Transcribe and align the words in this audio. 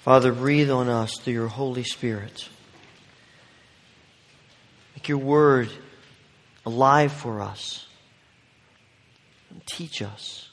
Father, 0.00 0.32
breathe 0.32 0.70
on 0.70 0.88
us 0.88 1.12
through 1.20 1.34
your 1.34 1.48
Holy 1.48 1.84
Spirit. 1.84 2.48
Make 4.96 5.08
your 5.10 5.18
word 5.18 5.68
alive 6.64 7.12
for 7.12 7.42
us. 7.42 7.86
And 9.50 9.60
teach 9.66 10.00
us 10.00 10.48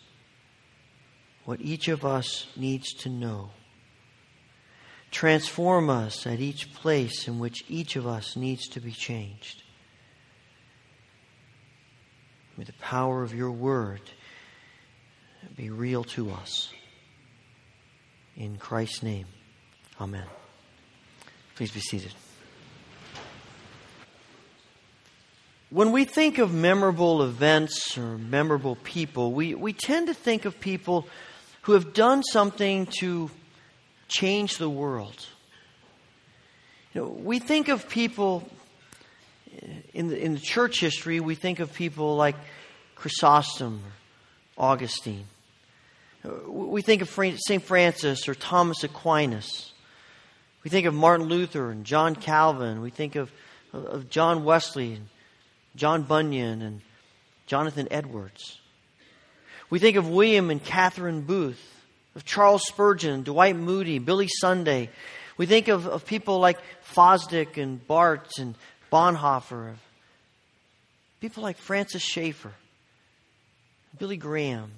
what 1.45 1.61
each 1.61 1.87
of 1.87 2.03
us 2.03 2.47
needs 2.57 2.93
to 2.95 3.09
know. 3.09 3.51
Transform 5.11 5.89
us 5.89 6.27
at 6.27 6.41
each 6.41 6.73
place 6.73 7.29
in 7.29 7.39
which 7.39 7.63
each 7.69 7.95
of 7.95 8.05
us 8.05 8.35
needs 8.35 8.67
to 8.67 8.81
be 8.81 8.91
changed. 8.91 9.63
May 12.57 12.65
the 12.65 12.73
power 12.73 13.23
of 13.23 13.33
your 13.33 13.51
word 13.51 14.01
be 15.55 15.69
real 15.69 16.03
to 16.03 16.31
us. 16.31 16.69
In 18.35 18.57
Christ's 18.57 19.03
name, 19.03 19.27
amen. 19.99 20.25
Please 21.55 21.71
be 21.71 21.79
seated. 21.79 22.13
When 25.69 25.91
we 25.91 26.05
think 26.05 26.37
of 26.37 26.53
memorable 26.53 27.23
events 27.23 27.97
or 27.97 28.17
memorable 28.17 28.77
people, 28.77 29.33
we, 29.33 29.53
we 29.53 29.73
tend 29.73 30.07
to 30.07 30.13
think 30.13 30.45
of 30.45 30.59
people 30.59 31.07
who 31.63 31.73
have 31.73 31.93
done 31.93 32.23
something 32.23 32.85
to 32.99 33.29
change 34.07 34.57
the 34.57 34.69
world. 34.69 35.25
You 36.93 37.01
know, 37.01 37.07
we 37.07 37.39
think 37.39 37.67
of 37.67 37.89
people 37.89 38.49
in 39.93 40.07
the, 40.07 40.23
in 40.23 40.33
the 40.33 40.39
church 40.39 40.79
history, 40.79 41.19
we 41.19 41.35
think 41.35 41.59
of 41.59 41.73
people 41.73 42.15
like 42.15 42.35
Chrysostom 42.95 43.81
or 44.55 44.71
Augustine. 44.71 45.25
We 46.47 46.81
think 46.81 47.01
of 47.01 47.09
St. 47.09 47.63
Francis 47.63 48.27
or 48.27 48.35
Thomas 48.35 48.83
Aquinas. 48.83 49.73
We 50.67 50.69
think 50.69 50.85
of 50.85 50.93
Martin 50.93 51.27
Luther 51.27 51.71
and 51.71 51.85
John 51.85 52.13
Calvin. 52.13 52.81
We 52.81 52.89
think 52.89 53.15
of, 53.15 53.31
of 53.71 54.09
John 54.09 54.43
Wesley 54.43 54.95
and 54.95 55.07
John 55.77 56.03
Bunyan 56.03 56.61
and 56.61 56.81
Jonathan 57.45 57.87
Edwards. 57.89 58.59
We 59.69 59.79
think 59.79 59.95
of 59.95 60.09
William 60.09 60.49
and 60.49 60.61
Catherine 60.61 61.21
Booth, 61.21 61.85
of 62.17 62.25
Charles 62.25 62.67
Spurgeon, 62.67 63.23
Dwight 63.23 63.55
Moody, 63.55 63.97
Billy 63.99 64.27
Sunday. 64.27 64.89
We 65.37 65.45
think 65.45 65.69
of, 65.69 65.87
of 65.87 66.05
people 66.05 66.39
like 66.39 66.57
Fosdick 66.93 67.55
and 67.55 67.87
Barth 67.87 68.37
and 68.37 68.53
Bonhoeffer, 68.91 69.75
people 71.21 71.43
like 71.43 71.57
Francis 71.57 72.03
Schaeffer, 72.03 72.51
Billy 73.97 74.17
Graham, 74.17 74.73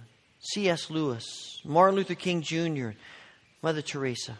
C.S. 0.53 0.91
Lewis, 0.91 1.59
Martin 1.65 1.95
Luther 1.95 2.13
King 2.13 2.43
Jr., 2.43 2.89
Mother 3.63 3.81
Teresa. 3.81 4.37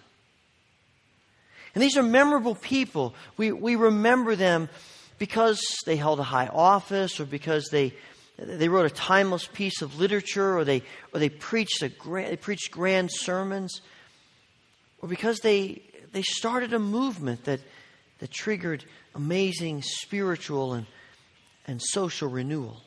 And 1.74 1.84
these 1.84 1.98
are 1.98 2.04
memorable 2.04 2.56
people. 2.56 3.14
We, 3.38 3.52
we 3.52 3.76
remember 3.76 4.36
them 4.36 4.70
because 5.18 5.62
they 5.86 5.96
held 5.96 6.20
a 6.20 6.24
high 6.24 6.48
office 6.48 7.20
or 7.20 7.26
because 7.26 7.68
they, 7.70 7.94
they 8.38 8.70
wrote 8.70 8.86
a 8.86 8.94
timeless 8.94 9.48
piece 9.48 9.82
of 9.82 10.00
literature 10.00 10.58
or 10.58 10.64
they, 10.64 10.82
or 11.14 11.20
they, 11.20 11.30
preached, 11.30 11.84
a 11.84 11.90
grand, 11.90 12.32
they 12.32 12.38
preached 12.38 12.72
grand 12.72 13.10
sermons 13.12 13.82
or 15.02 15.10
because 15.10 15.40
they, 15.40 15.82
they 16.12 16.22
started 16.22 16.74
a 16.74 16.80
movement 16.80 17.46
that, 17.46 17.60
that 18.20 18.32
triggered 18.32 18.84
amazing 19.14 19.82
spiritual 19.82 20.74
and, 20.74 20.86
and 21.68 21.82
social 21.82 22.30
renewal. 22.30 22.82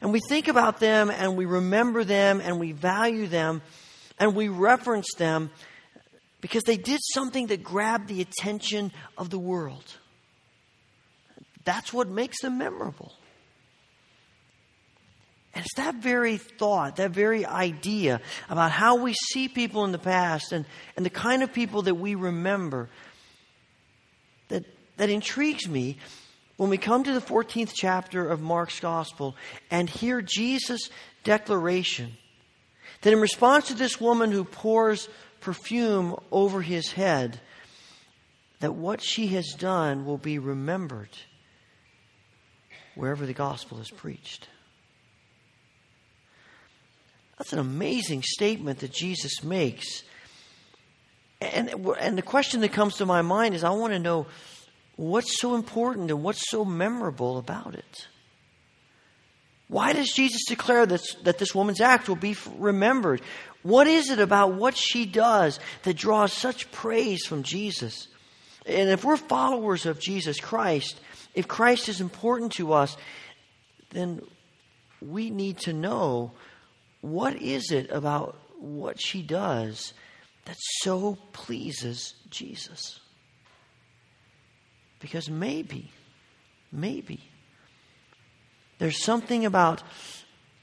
And 0.00 0.12
we 0.12 0.20
think 0.28 0.48
about 0.48 0.80
them 0.80 1.10
and 1.10 1.36
we 1.36 1.46
remember 1.46 2.04
them 2.04 2.40
and 2.42 2.58
we 2.58 2.72
value 2.72 3.26
them 3.26 3.62
and 4.18 4.34
we 4.34 4.48
reference 4.48 5.08
them 5.16 5.50
because 6.40 6.64
they 6.64 6.76
did 6.76 7.00
something 7.14 7.48
that 7.48 7.62
grabbed 7.62 8.08
the 8.08 8.20
attention 8.20 8.92
of 9.18 9.30
the 9.30 9.38
world. 9.38 9.84
That's 11.64 11.92
what 11.92 12.08
makes 12.08 12.40
them 12.40 12.58
memorable. 12.58 13.12
And 15.54 15.64
it's 15.64 15.74
that 15.74 15.96
very 15.96 16.36
thought, 16.36 16.96
that 16.96 17.10
very 17.10 17.44
idea 17.44 18.20
about 18.48 18.70
how 18.70 18.96
we 18.96 19.14
see 19.14 19.48
people 19.48 19.84
in 19.84 19.92
the 19.92 19.98
past 19.98 20.52
and, 20.52 20.64
and 20.96 21.04
the 21.04 21.10
kind 21.10 21.42
of 21.42 21.52
people 21.52 21.82
that 21.82 21.96
we 21.96 22.14
remember 22.14 22.88
that, 24.48 24.64
that 24.96 25.10
intrigues 25.10 25.68
me 25.68 25.98
when 26.56 26.70
we 26.70 26.78
come 26.78 27.02
to 27.02 27.12
the 27.12 27.20
14th 27.20 27.72
chapter 27.74 28.28
of 28.28 28.40
Mark's 28.40 28.80
Gospel 28.80 29.34
and 29.70 29.90
hear 29.90 30.22
Jesus' 30.22 30.88
declaration 31.24 32.12
that 33.02 33.12
in 33.12 33.20
response 33.20 33.68
to 33.68 33.74
this 33.74 34.00
woman 34.00 34.30
who 34.30 34.44
pours 34.44 35.08
perfume 35.40 36.16
over 36.30 36.62
his 36.62 36.92
head, 36.92 37.40
that 38.60 38.74
what 38.74 39.02
she 39.02 39.28
has 39.28 39.54
done 39.58 40.04
will 40.04 40.18
be 40.18 40.38
remembered 40.38 41.10
wherever 42.94 43.26
the 43.26 43.32
gospel 43.32 43.80
is 43.80 43.90
preached. 43.90 44.48
That's 47.38 47.52
an 47.52 47.58
amazing 47.58 48.22
statement 48.22 48.80
that 48.80 48.92
Jesus 48.92 49.42
makes. 49.42 50.02
And, 51.40 51.70
and 51.98 52.18
the 52.18 52.22
question 52.22 52.60
that 52.60 52.72
comes 52.72 52.96
to 52.96 53.06
my 53.06 53.22
mind 53.22 53.54
is 53.54 53.64
I 53.64 53.70
want 53.70 53.94
to 53.94 53.98
know 53.98 54.26
What's 55.00 55.40
so 55.40 55.54
important 55.54 56.10
and 56.10 56.22
what's 56.22 56.50
so 56.50 56.62
memorable 56.62 57.38
about 57.38 57.74
it? 57.74 58.06
Why 59.70 59.92
does 59.92 60.12
Jesus 60.12 60.44
declare 60.48 60.84
that, 60.84 61.00
that 61.22 61.38
this 61.38 61.54
woman's 61.54 61.80
act 61.80 62.08
will 62.08 62.16
be 62.16 62.36
remembered? 62.58 63.22
What 63.62 63.86
is 63.86 64.10
it 64.10 64.18
about 64.18 64.54
what 64.54 64.76
she 64.76 65.06
does 65.06 65.60
that 65.84 65.96
draws 65.96 66.32
such 66.32 66.72
praise 66.72 67.24
from 67.24 67.44
Jesus? 67.44 68.08
And 68.66 68.90
if 68.90 69.04
we're 69.04 69.16
followers 69.16 69.86
of 69.86 70.00
Jesus 70.00 70.40
Christ, 70.40 71.00
if 71.36 71.46
Christ 71.46 71.88
is 71.88 72.00
important 72.00 72.50
to 72.54 72.72
us, 72.72 72.96
then 73.90 74.22
we 75.00 75.30
need 75.30 75.58
to 75.58 75.72
know 75.72 76.32
what 77.00 77.40
is 77.40 77.70
it 77.70 77.92
about 77.92 78.36
what 78.58 79.00
she 79.00 79.22
does 79.22 79.94
that 80.46 80.56
so 80.58 81.16
pleases 81.32 82.14
Jesus. 82.28 82.98
Because 84.98 85.30
maybe, 85.30 85.92
maybe, 86.72 87.29
there's 88.80 89.04
something 89.04 89.44
about 89.44 89.82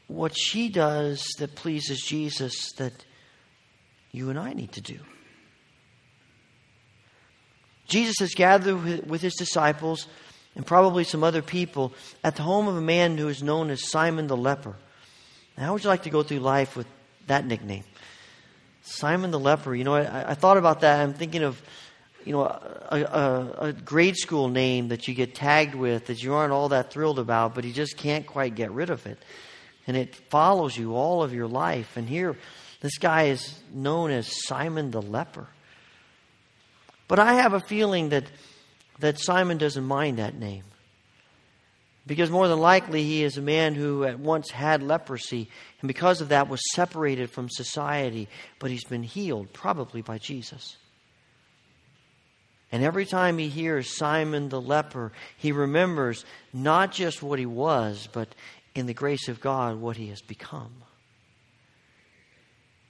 what 0.08 0.36
she 0.36 0.70
does 0.70 1.24
that 1.38 1.56
pleases 1.56 2.02
Jesus 2.02 2.72
that 2.74 3.06
you 4.12 4.32
and 4.32 4.40
I 4.40 4.54
need 4.54 4.72
to 4.74 4.82
do. 4.82 5.00
Jesus 7.88 8.16
has 8.20 8.34
gathered 8.34 9.08
with 9.08 9.22
his 9.22 9.36
disciples 9.36 10.08
and 10.56 10.66
probably 10.66 11.04
some 11.04 11.24
other 11.24 11.44
people 11.44 11.94
at 12.24 12.36
the 12.36 12.42
home 12.42 12.68
of 12.68 12.76
a 12.76 12.82
man 12.82 13.18
who 13.20 13.28
is 13.28 13.44
known 13.44 13.70
as 13.70 13.88
Simon 13.88 14.26
the 14.26 14.36
leper. 14.36 14.76
Now, 15.56 15.66
how 15.66 15.74
would 15.74 15.84
you 15.84 15.90
like 15.90 16.04
to 16.04 16.10
go 16.10 16.24
through 16.24 16.40
life 16.40 16.76
with 16.76 16.88
that 17.28 17.46
nickname? 17.46 17.84
Simon 18.82 19.30
the 19.30 19.40
leper. 19.40 19.76
You 19.76 19.84
know, 19.84 19.94
I, 19.94 20.32
I 20.32 20.34
thought 20.34 20.58
about 20.58 20.82
that. 20.82 21.02
I'm 21.02 21.14
thinking 21.14 21.44
of 21.44 21.62
you 22.26 22.34
know, 22.34 22.42
a, 22.44 23.02
a, 23.02 23.68
a, 23.68 23.74
grade 23.74 24.18
school 24.18 24.50
name 24.50 24.90
that 24.90 25.08
you 25.08 25.14
get 25.14 25.34
tagged 25.34 25.76
with 25.76 26.08
that 26.08 26.22
you 26.22 26.34
aren't 26.34 26.52
all 26.52 26.70
that 26.70 26.92
thrilled 26.92 27.20
about, 27.20 27.56
but 27.56 27.64
you 27.64 27.72
just 27.72 27.96
can't 27.96 28.28
quite 28.28 28.56
get 28.56 28.72
rid 28.72 28.90
of 28.90 29.06
it. 29.06 29.18
And 29.88 29.96
it 29.96 30.14
follows 30.30 30.78
you 30.78 30.96
all 30.96 31.24
of 31.24 31.34
your 31.34 31.48
life. 31.48 31.96
And 31.96 32.08
here, 32.10 32.38
this 32.82 32.98
guy 32.98 33.24
is 33.24 33.58
known 33.74 34.12
as 34.12 34.46
Simon 34.46 34.92
the 34.92 35.02
leper. 35.02 35.48
But 37.08 37.20
I 37.20 37.36
have 37.36 37.54
a 37.54 37.62
feeling 37.62 38.10
that, 38.10 38.26
that 39.00 39.20
Simon 39.20 39.58
doesn't 39.58 39.86
mind 39.86 40.18
that 40.18 40.36
name. 40.36 40.64
Because 42.06 42.30
more 42.30 42.48
than 42.48 42.60
likely, 42.60 43.04
he 43.04 43.24
is 43.24 43.38
a 43.38 43.42
man 43.42 43.76
who 43.76 44.06
at 44.06 44.20
once 44.20 44.50
had 44.50 44.82
leprosy, 44.82 45.50
and 45.82 45.88
because 45.88 46.22
of 46.22 46.30
that 46.30 46.48
was 46.48 46.62
separated 46.74 47.30
from 47.30 47.50
society, 47.50 48.30
but 48.60 48.72
he's 48.72 48.86
been 48.86 49.04
healed, 49.04 49.52
probably 49.52 50.02
by 50.02 50.18
Jesus. 50.18 50.78
And 52.72 52.84
every 52.84 53.06
time 53.06 53.38
he 53.38 53.48
hears 53.48 53.96
Simon 53.96 54.50
the 54.50 54.62
leper, 54.62 55.12
he 55.38 55.52
remembers 55.52 56.26
not 56.52 56.92
just 56.92 57.24
what 57.24 57.40
he 57.40 57.46
was, 57.46 58.10
but 58.12 58.36
in 58.76 58.86
the 58.86 58.94
grace 58.94 59.30
of 59.30 59.40
God, 59.40 59.78
what 59.78 59.98
he 59.98 60.10
has 60.10 60.22
become. 60.22 60.74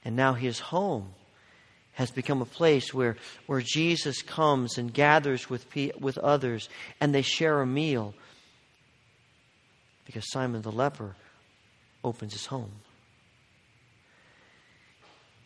And 0.04 0.16
now 0.16 0.34
his 0.34 0.60
home 0.60 1.14
has 1.94 2.12
become 2.12 2.42
a 2.42 2.46
place 2.46 2.94
where, 2.94 3.18
where 3.46 3.62
Jesus 3.62 4.22
comes 4.22 4.78
and 4.78 4.94
gathers 4.94 5.50
with, 5.50 5.66
with 6.00 6.18
others 6.20 6.70
and 7.02 7.14
they 7.14 7.24
share 7.24 7.62
a 7.62 7.66
meal 7.66 8.14
because 10.06 10.32
Simon 10.32 10.62
the 10.62 10.72
leper 10.72 11.16
opens 12.04 12.34
his 12.34 12.46
home. 12.46 12.72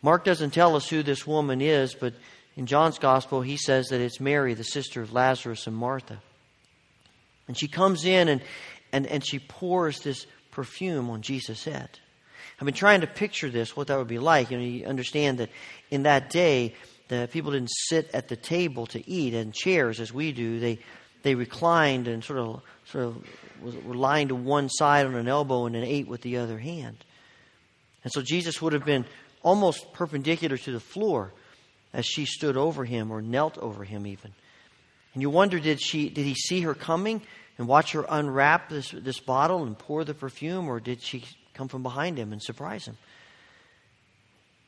Mark 0.02 0.24
doesn't 0.24 0.50
tell 0.50 0.76
us 0.76 0.88
who 0.88 1.02
this 1.02 1.26
woman 1.26 1.60
is, 1.60 1.94
but 1.94 2.14
in 2.56 2.66
John's 2.66 2.98
gospel, 2.98 3.40
he 3.40 3.56
says 3.56 3.88
that 3.88 4.00
it's 4.00 4.20
Mary, 4.20 4.54
the 4.54 4.64
sister 4.64 5.00
of 5.02 5.12
Lazarus 5.12 5.66
and 5.66 5.76
Martha. 5.76 6.20
And 7.48 7.56
she 7.56 7.68
comes 7.68 8.04
in 8.04 8.28
and, 8.28 8.42
and, 8.92 9.06
and 9.06 9.26
she 9.26 9.38
pours 9.38 10.00
this 10.00 10.26
perfume 10.50 11.10
on 11.10 11.22
Jesus' 11.22 11.64
head. 11.64 11.88
I've 12.60 12.66
been 12.66 12.74
trying 12.74 13.00
to 13.00 13.06
picture 13.06 13.50
this, 13.50 13.76
what 13.76 13.88
that 13.88 13.98
would 13.98 14.06
be 14.06 14.18
like. 14.18 14.50
You 14.50 14.58
know, 14.58 14.64
you 14.64 14.86
understand 14.86 15.38
that 15.38 15.50
in 15.90 16.04
that 16.04 16.30
day, 16.30 16.74
the 17.08 17.28
people 17.32 17.52
didn't 17.52 17.70
sit 17.70 18.10
at 18.14 18.28
the 18.28 18.36
table 18.36 18.86
to 18.86 19.10
eat 19.10 19.34
in 19.34 19.52
chairs 19.52 19.98
as 19.98 20.12
we 20.12 20.32
do. 20.32 20.60
They 20.60 20.78
they 21.22 21.34
reclined 21.34 22.08
and 22.08 22.22
sort 22.22 22.38
of 22.38 22.62
sort 22.86 23.04
of 23.04 23.84
were 23.84 23.94
lying 23.94 24.28
to 24.28 24.34
one 24.34 24.68
side 24.68 25.06
on 25.06 25.14
an 25.14 25.28
elbow 25.28 25.66
and 25.66 25.74
then 25.74 25.84
ate 25.84 26.08
with 26.08 26.22
the 26.22 26.38
other 26.38 26.58
hand. 26.58 27.04
And 28.04 28.12
so 28.12 28.22
Jesus 28.22 28.60
would 28.60 28.72
have 28.72 28.84
been 28.84 29.04
almost 29.42 29.92
perpendicular 29.92 30.56
to 30.56 30.72
the 30.72 30.80
floor 30.80 31.32
as 31.92 32.06
she 32.06 32.24
stood 32.24 32.56
over 32.56 32.84
him 32.84 33.10
or 33.10 33.20
knelt 33.20 33.58
over 33.58 33.84
him 33.84 34.06
even. 34.06 34.32
And 35.14 35.22
you 35.22 35.30
wonder 35.30 35.60
did 35.60 35.80
she 35.80 36.08
did 36.08 36.24
he 36.24 36.34
see 36.34 36.62
her 36.62 36.74
coming 36.74 37.22
and 37.58 37.68
watch 37.68 37.92
her 37.92 38.06
unwrap 38.08 38.68
this 38.70 38.90
this 38.90 39.20
bottle 39.20 39.64
and 39.64 39.78
pour 39.78 40.04
the 40.04 40.14
perfume 40.14 40.68
or 40.68 40.80
did 40.80 41.02
she 41.02 41.24
come 41.54 41.68
from 41.68 41.82
behind 41.82 42.18
him 42.18 42.32
and 42.32 42.42
surprise 42.42 42.86
him? 42.86 42.96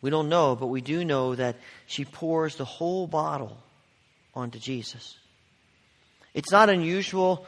We 0.02 0.10
don't 0.10 0.28
know, 0.28 0.54
but 0.54 0.66
we 0.66 0.82
do 0.82 1.02
know 1.02 1.34
that 1.34 1.56
she 1.86 2.04
pours 2.04 2.56
the 2.56 2.66
whole 2.66 3.06
bottle 3.06 3.56
onto 4.34 4.58
Jesus. 4.58 5.16
It's 6.34 6.52
not 6.52 6.68
unusual. 6.68 7.46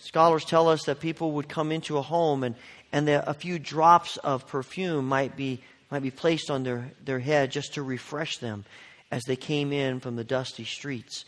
Scholars 0.00 0.44
tell 0.44 0.68
us 0.68 0.84
that 0.84 1.00
people 1.00 1.32
would 1.32 1.48
come 1.48 1.72
into 1.72 1.96
a 1.96 2.02
home 2.02 2.44
and, 2.44 2.56
and 2.92 3.08
a 3.08 3.32
few 3.32 3.58
drops 3.58 4.18
of 4.18 4.46
perfume 4.48 5.08
might 5.08 5.34
be, 5.34 5.62
might 5.90 6.02
be 6.02 6.10
placed 6.10 6.50
on 6.50 6.62
their, 6.62 6.90
their 7.02 7.20
head 7.20 7.52
just 7.52 7.74
to 7.74 7.82
refresh 7.82 8.36
them 8.36 8.66
as 9.10 9.24
they 9.24 9.36
came 9.36 9.72
in 9.72 10.00
from 10.00 10.16
the 10.16 10.24
dusty 10.24 10.64
streets 10.64 11.24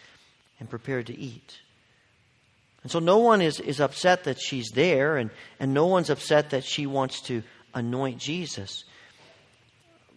and 0.58 0.68
prepared 0.68 1.06
to 1.06 1.18
eat. 1.18 1.58
And 2.82 2.90
so 2.90 2.98
no 2.98 3.18
one 3.18 3.42
is, 3.42 3.60
is 3.60 3.80
upset 3.80 4.24
that 4.24 4.40
she's 4.40 4.70
there, 4.70 5.16
and, 5.16 5.30
and 5.58 5.74
no 5.74 5.86
one's 5.86 6.10
upset 6.10 6.50
that 6.50 6.64
she 6.64 6.86
wants 6.86 7.20
to 7.22 7.42
anoint 7.74 8.18
Jesus. 8.18 8.84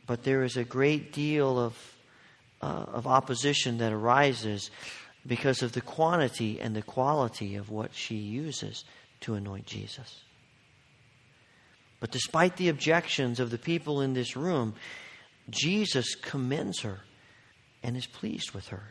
But 0.08 0.24
there 0.24 0.44
is 0.44 0.58
a 0.58 0.64
great 0.64 1.12
deal 1.12 1.60
of, 1.60 1.96
uh, 2.62 2.86
of 2.94 3.08
opposition 3.08 3.80
that 3.80 3.92
arises 3.92 4.72
because 5.26 5.62
of 5.62 5.72
the 5.74 5.82
quantity 5.82 6.60
and 6.60 6.76
the 6.76 6.82
quality 6.82 7.56
of 7.56 7.70
what 7.70 7.94
she 7.94 8.16
uses 8.16 8.84
to 9.22 9.36
anoint 9.36 9.66
Jesus. 9.66 10.22
But 12.00 12.12
despite 12.12 12.58
the 12.58 12.68
objections 12.68 13.40
of 13.40 13.50
the 13.50 13.58
people 13.58 14.02
in 14.02 14.14
this 14.14 14.36
room, 14.36 14.76
Jesus 15.50 16.16
commends 16.16 16.82
her 16.82 17.00
and 17.84 17.98
is 17.98 18.06
pleased 18.06 18.52
with 18.52 18.70
her. 18.70 18.84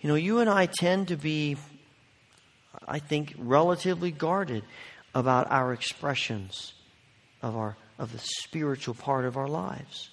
You 0.00 0.08
know, 0.08 0.14
you 0.14 0.38
and 0.40 0.48
I 0.48 0.66
tend 0.66 1.08
to 1.08 1.16
be, 1.16 1.56
I 2.88 3.00
think, 3.00 3.34
relatively 3.36 4.10
guarded 4.10 4.64
about 5.14 5.50
our 5.50 5.72
expressions 5.72 6.72
of 7.42 7.56
our 7.56 7.76
of 8.00 8.12
the 8.12 8.18
spiritual 8.18 8.94
part 8.94 9.26
of 9.26 9.36
our 9.36 9.46
lives. 9.46 10.08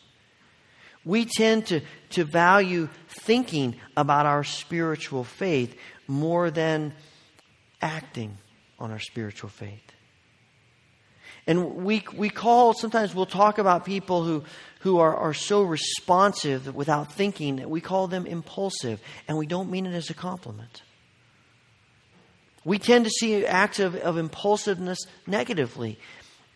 We 1.06 1.24
tend 1.26 1.68
to, 1.68 1.82
to 2.12 2.26
value 2.26 2.90
thinking 3.08 3.78
about 3.96 4.26
our 4.26 4.44
spiritual 4.44 5.24
faith 5.24 5.74
more 6.06 6.52
than 6.52 6.94
acting 7.82 8.38
on 8.78 8.92
our 8.92 9.00
spiritual 9.00 9.50
faith. 9.50 9.87
And 11.48 11.78
we, 11.78 12.04
we 12.16 12.30
call, 12.30 12.74
sometimes 12.74 13.16
we'll 13.16 13.26
talk 13.26 13.58
about 13.58 13.86
people 13.86 14.24
who, 14.24 14.44
who 14.82 15.00
are, 15.00 15.16
are 15.16 15.34
so 15.34 15.64
responsive 15.64 16.76
without 16.76 17.14
thinking 17.14 17.56
that 17.56 17.70
we 17.70 17.80
call 17.80 18.08
them 18.08 18.28
impulsive, 18.28 19.02
and 19.28 19.38
we 19.38 19.48
don't 19.48 19.72
mean 19.72 19.86
it 19.86 19.94
as 19.94 20.10
a 20.10 20.14
compliment. 20.14 20.84
We 22.66 22.80
tend 22.80 23.06
to 23.06 23.12
see 23.12 23.46
acts 23.46 23.80
of, 23.80 23.96
of 23.96 24.18
impulsiveness 24.18 25.00
negatively. 25.26 25.98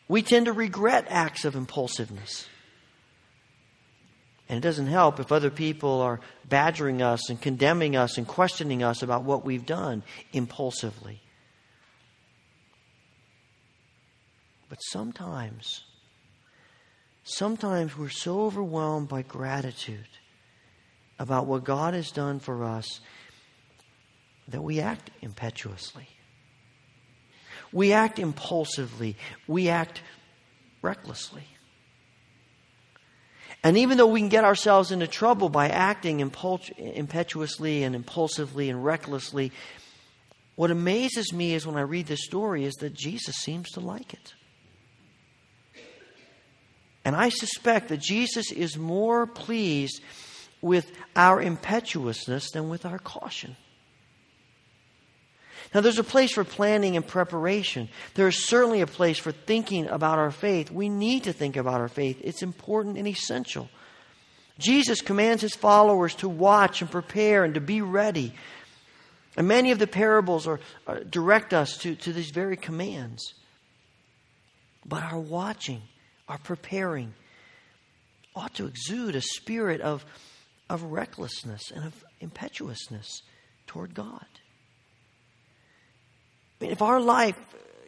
We 0.09 0.21
tend 0.21 0.47
to 0.47 0.53
regret 0.53 1.05
acts 1.07 1.45
of 1.45 1.55
impulsiveness. 1.55 2.47
And 4.49 4.57
it 4.57 4.61
doesn't 4.61 4.88
help 4.88 5.21
if 5.21 5.31
other 5.31 5.49
people 5.49 6.01
are 6.01 6.19
badgering 6.49 7.01
us 7.01 7.29
and 7.29 7.39
condemning 7.39 7.95
us 7.95 8.17
and 8.17 8.27
questioning 8.27 8.83
us 8.83 9.01
about 9.01 9.23
what 9.23 9.45
we've 9.45 9.65
done 9.65 10.03
impulsively. 10.33 11.21
But 14.71 14.79
sometimes, 14.83 15.83
sometimes 17.25 17.97
we're 17.97 18.07
so 18.07 18.44
overwhelmed 18.44 19.09
by 19.09 19.21
gratitude 19.21 20.07
about 21.19 21.45
what 21.45 21.65
God 21.65 21.94
has 21.94 22.09
done 22.09 22.39
for 22.39 22.63
us 22.63 23.01
that 24.47 24.63
we 24.63 24.79
act 24.79 25.12
impetuously. 25.21 26.07
We 27.73 27.91
act 27.91 28.18
impulsively. 28.18 29.18
We 29.45 29.68
act 29.68 30.03
recklessly. 30.81 31.44
And 33.65 33.77
even 33.77 33.97
though 33.97 34.07
we 34.07 34.21
can 34.21 34.29
get 34.29 34.45
ourselves 34.45 34.89
into 34.94 35.06
trouble 35.06 35.50
by 35.50 35.67
acting 35.67 36.21
impetuously 36.21 37.83
and 37.83 37.94
impulsively 37.94 38.69
and 38.69 38.85
recklessly, 38.85 39.51
what 40.56 40.71
amazes 40.71 41.33
me 41.33 41.56
is 41.56 41.67
when 41.67 41.75
I 41.75 41.81
read 41.81 42.07
this 42.07 42.24
story 42.24 42.63
is 42.63 42.75
that 42.75 42.94
Jesus 42.94 43.35
seems 43.35 43.69
to 43.71 43.81
like 43.81 44.13
it. 44.13 44.33
And 47.03 47.15
I 47.15 47.30
suspect 47.30 47.89
that 47.89 48.00
Jesus 48.00 48.51
is 48.51 48.77
more 48.77 49.25
pleased 49.25 50.01
with 50.62 50.92
our 51.15 51.42
impetuousness 51.42 52.51
than 52.51 52.69
with 52.69 52.86
our 52.86 53.00
caution. 53.00 53.56
Now, 55.74 55.81
there's 55.81 56.00
a 56.00 56.03
place 56.03 56.33
for 56.33 56.44
planning 56.44 56.98
and 56.98 57.07
preparation. 57.07 57.88
There's 58.15 58.45
certainly 58.45 58.81
a 58.81 58.88
place 58.88 59.18
for 59.18 59.31
thinking 59.31 59.88
about 59.88 60.19
our 60.19 60.31
faith. 60.31 60.69
We 60.69 60.89
need 60.89 61.24
to 61.24 61.33
think 61.33 61.56
about 61.56 61.80
our 61.80 61.88
faith, 61.88 62.19
it's 62.21 62.44
important 62.44 62.98
and 62.98 63.07
essential. 63.07 63.69
Jesus 64.59 65.01
commands 65.01 65.42
his 65.42 65.56
followers 65.56 66.13
to 66.15 66.30
watch 66.30 66.81
and 66.81 66.92
prepare 66.92 67.44
and 67.44 67.56
to 67.56 67.62
be 67.62 67.81
ready. 67.81 68.33
And 69.36 69.48
many 69.48 69.71
of 69.71 69.80
the 69.80 69.88
parables 69.88 70.45
are, 70.45 70.59
are, 70.86 71.03
direct 71.03 71.53
us 71.53 71.77
to, 71.80 71.95
to 71.95 72.13
these 72.13 72.30
very 72.31 72.57
commands. 72.57 73.33
But 74.86 75.03
our 75.03 75.19
watching, 75.19 75.81
our 76.31 76.39
preparing, 76.39 77.13
ought 78.36 78.56
to 78.56 78.66
exude 78.66 79.16
a 79.16 79.22
spirit 79.22 79.81
of, 79.81 80.04
of 80.69 80.81
recklessness 80.81 81.69
and 81.69 81.86
of 81.86 82.04
impetuousness 82.22 83.22
toward 83.68 83.94
God 83.94 84.25
if 86.69 86.81
our 86.81 87.00
life 87.00 87.38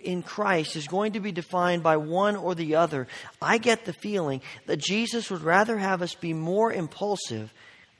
in 0.03 0.21
Christ 0.21 0.75
is 0.75 0.87
going 0.87 1.13
to 1.13 1.19
be 1.19 1.31
defined 1.31 1.83
by 1.83 1.97
one 1.97 2.35
or 2.35 2.55
the 2.55 2.75
other, 2.75 3.07
I 3.41 3.57
get 3.57 3.85
the 3.85 3.93
feeling 3.93 4.41
that 4.65 4.77
Jesus 4.77 5.29
would 5.29 5.43
rather 5.43 5.77
have 5.77 6.01
us 6.01 6.15
be 6.15 6.33
more 6.33 6.73
impulsive 6.73 7.53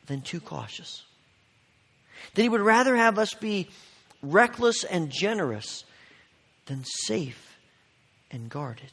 than 0.07 0.21
too 0.21 0.41
cautious. 0.41 1.03
That 2.33 2.41
he 2.41 2.49
would 2.49 2.61
rather 2.61 2.95
have 2.95 3.19
us 3.19 3.33
be 3.33 3.69
reckless 4.21 4.83
and 4.83 5.09
generous 5.09 5.85
than 6.65 6.83
safe 6.83 7.57
and 8.31 8.49
guarded. 8.49 8.91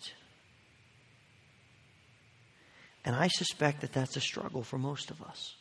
And 3.05 3.17
I 3.17 3.29
suspect 3.29 3.81
that 3.81 3.93
that's 3.93 4.17
a 4.17 4.21
struggle 4.21 4.63
for 4.63 4.79
most 4.79 5.11
of 5.11 5.23
us. 5.23 5.55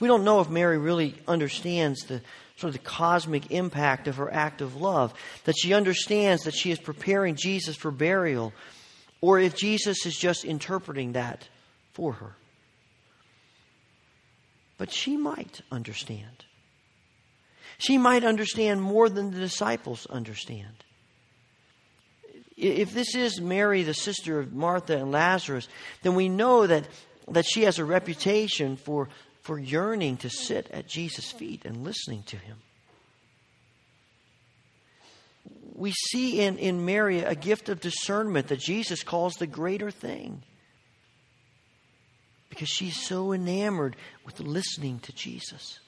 We 0.00 0.08
don't 0.08 0.24
know 0.24 0.40
if 0.40 0.48
Mary 0.48 0.78
really 0.78 1.14
understands 1.26 2.04
the 2.04 2.20
sort 2.56 2.74
of 2.74 2.80
the 2.80 2.88
cosmic 2.88 3.50
impact 3.50 4.08
of 4.08 4.16
her 4.16 4.32
act 4.32 4.60
of 4.60 4.76
love, 4.76 5.14
that 5.44 5.56
she 5.58 5.74
understands 5.74 6.42
that 6.44 6.54
she 6.54 6.70
is 6.70 6.78
preparing 6.78 7.36
Jesus 7.36 7.76
for 7.76 7.90
burial, 7.90 8.52
or 9.20 9.38
if 9.38 9.56
Jesus 9.56 10.06
is 10.06 10.16
just 10.16 10.44
interpreting 10.44 11.12
that 11.12 11.48
for 11.92 12.14
her. 12.14 12.34
But 14.76 14.92
she 14.92 15.16
might 15.16 15.60
understand. 15.72 16.44
She 17.78 17.98
might 17.98 18.24
understand 18.24 18.82
more 18.82 19.08
than 19.08 19.30
the 19.30 19.40
disciples 19.40 20.06
understand. 20.06 20.84
If 22.58 22.92
this 22.92 23.14
is 23.14 23.40
Mary, 23.40 23.84
the 23.84 23.94
sister 23.94 24.40
of 24.40 24.52
Martha 24.52 24.96
and 24.96 25.12
Lazarus, 25.12 25.68
then 26.02 26.14
we 26.14 26.28
know 26.28 26.66
that, 26.66 26.88
that 27.28 27.46
she 27.46 27.62
has 27.62 27.78
a 27.78 27.84
reputation 27.84 28.76
for 28.76 29.08
for 29.48 29.58
yearning 29.58 30.18
to 30.18 30.28
sit 30.28 30.70
at 30.72 30.86
Jesus' 30.86 31.32
feet 31.32 31.64
and 31.64 31.82
listening 31.82 32.22
to 32.24 32.36
him. 32.36 32.58
We 35.74 35.92
see 35.92 36.42
in, 36.42 36.58
in 36.58 36.84
Mary 36.84 37.20
a 37.20 37.34
gift 37.34 37.70
of 37.70 37.80
discernment 37.80 38.48
that 38.48 38.58
Jesus 38.58 39.02
calls 39.02 39.36
the 39.36 39.46
greater 39.46 39.90
thing. 39.90 40.42
Because 42.50 42.68
she's 42.68 43.00
so 43.00 43.32
enamored 43.32 43.96
with 44.26 44.38
listening 44.38 44.98
to 45.00 45.14
Jesus. 45.14 45.80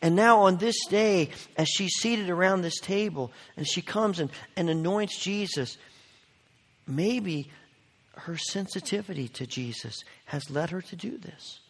And 0.00 0.14
now, 0.14 0.40
on 0.42 0.58
this 0.58 0.76
day, 0.88 1.30
as 1.56 1.68
she's 1.68 1.94
seated 1.98 2.30
around 2.30 2.62
this 2.62 2.78
table 2.80 3.32
and 3.56 3.66
she 3.66 3.82
comes 3.82 4.20
and, 4.20 4.30
and 4.56 4.70
anoints 4.70 5.18
Jesus, 5.18 5.76
maybe 6.86 7.50
her 8.12 8.36
sensitivity 8.36 9.28
to 9.28 9.46
Jesus 9.46 10.04
has 10.26 10.50
led 10.50 10.70
her 10.70 10.82
to 10.82 10.96
do 10.96 11.18
this. 11.18 11.60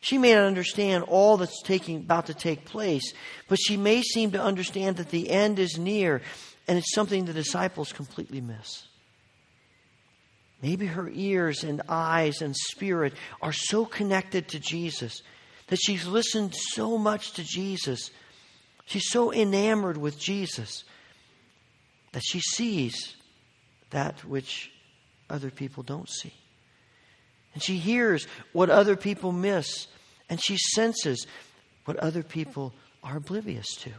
She 0.00 0.18
may 0.18 0.34
not 0.34 0.44
understand 0.44 1.04
all 1.04 1.36
that's 1.36 1.62
taking, 1.62 1.96
about 1.96 2.26
to 2.26 2.34
take 2.34 2.66
place, 2.66 3.14
but 3.48 3.58
she 3.58 3.76
may 3.76 4.02
seem 4.02 4.32
to 4.32 4.42
understand 4.42 4.96
that 4.96 5.08
the 5.08 5.30
end 5.30 5.58
is 5.58 5.78
near 5.78 6.20
and 6.68 6.76
it's 6.76 6.94
something 6.94 7.24
the 7.24 7.32
disciples 7.32 7.92
completely 7.92 8.40
miss. 8.40 8.86
Maybe 10.60 10.86
her 10.86 11.08
ears 11.08 11.64
and 11.64 11.82
eyes 11.88 12.42
and 12.42 12.54
spirit 12.54 13.14
are 13.40 13.52
so 13.52 13.84
connected 13.84 14.48
to 14.48 14.58
Jesus 14.58 15.22
that 15.74 15.80
she's 15.84 16.06
listened 16.06 16.54
so 16.54 16.96
much 16.96 17.32
to 17.32 17.42
Jesus. 17.42 18.12
She's 18.84 19.10
so 19.10 19.32
enamored 19.32 19.96
with 19.96 20.16
Jesus 20.16 20.84
that 22.12 22.22
she 22.24 22.38
sees 22.38 23.16
that 23.90 24.24
which 24.24 24.70
other 25.28 25.50
people 25.50 25.82
don't 25.82 26.08
see. 26.08 26.32
And 27.54 27.60
she 27.60 27.78
hears 27.78 28.28
what 28.52 28.70
other 28.70 28.94
people 28.94 29.32
miss, 29.32 29.88
and 30.30 30.40
she 30.40 30.58
senses 30.58 31.26
what 31.86 31.96
other 31.96 32.22
people 32.22 32.72
are 33.02 33.16
oblivious 33.16 33.74
to. 33.78 33.90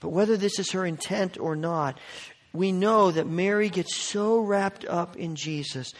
But 0.00 0.12
whether 0.12 0.38
this 0.38 0.58
is 0.58 0.70
her 0.70 0.86
intent 0.86 1.38
or 1.38 1.54
not, 1.54 2.00
we 2.54 2.72
know 2.72 3.10
that 3.10 3.26
Mary 3.26 3.68
gets 3.68 3.94
so 3.96 4.38
wrapped 4.38 4.86
up 4.86 5.14
in 5.14 5.36
Jesus 5.36 5.92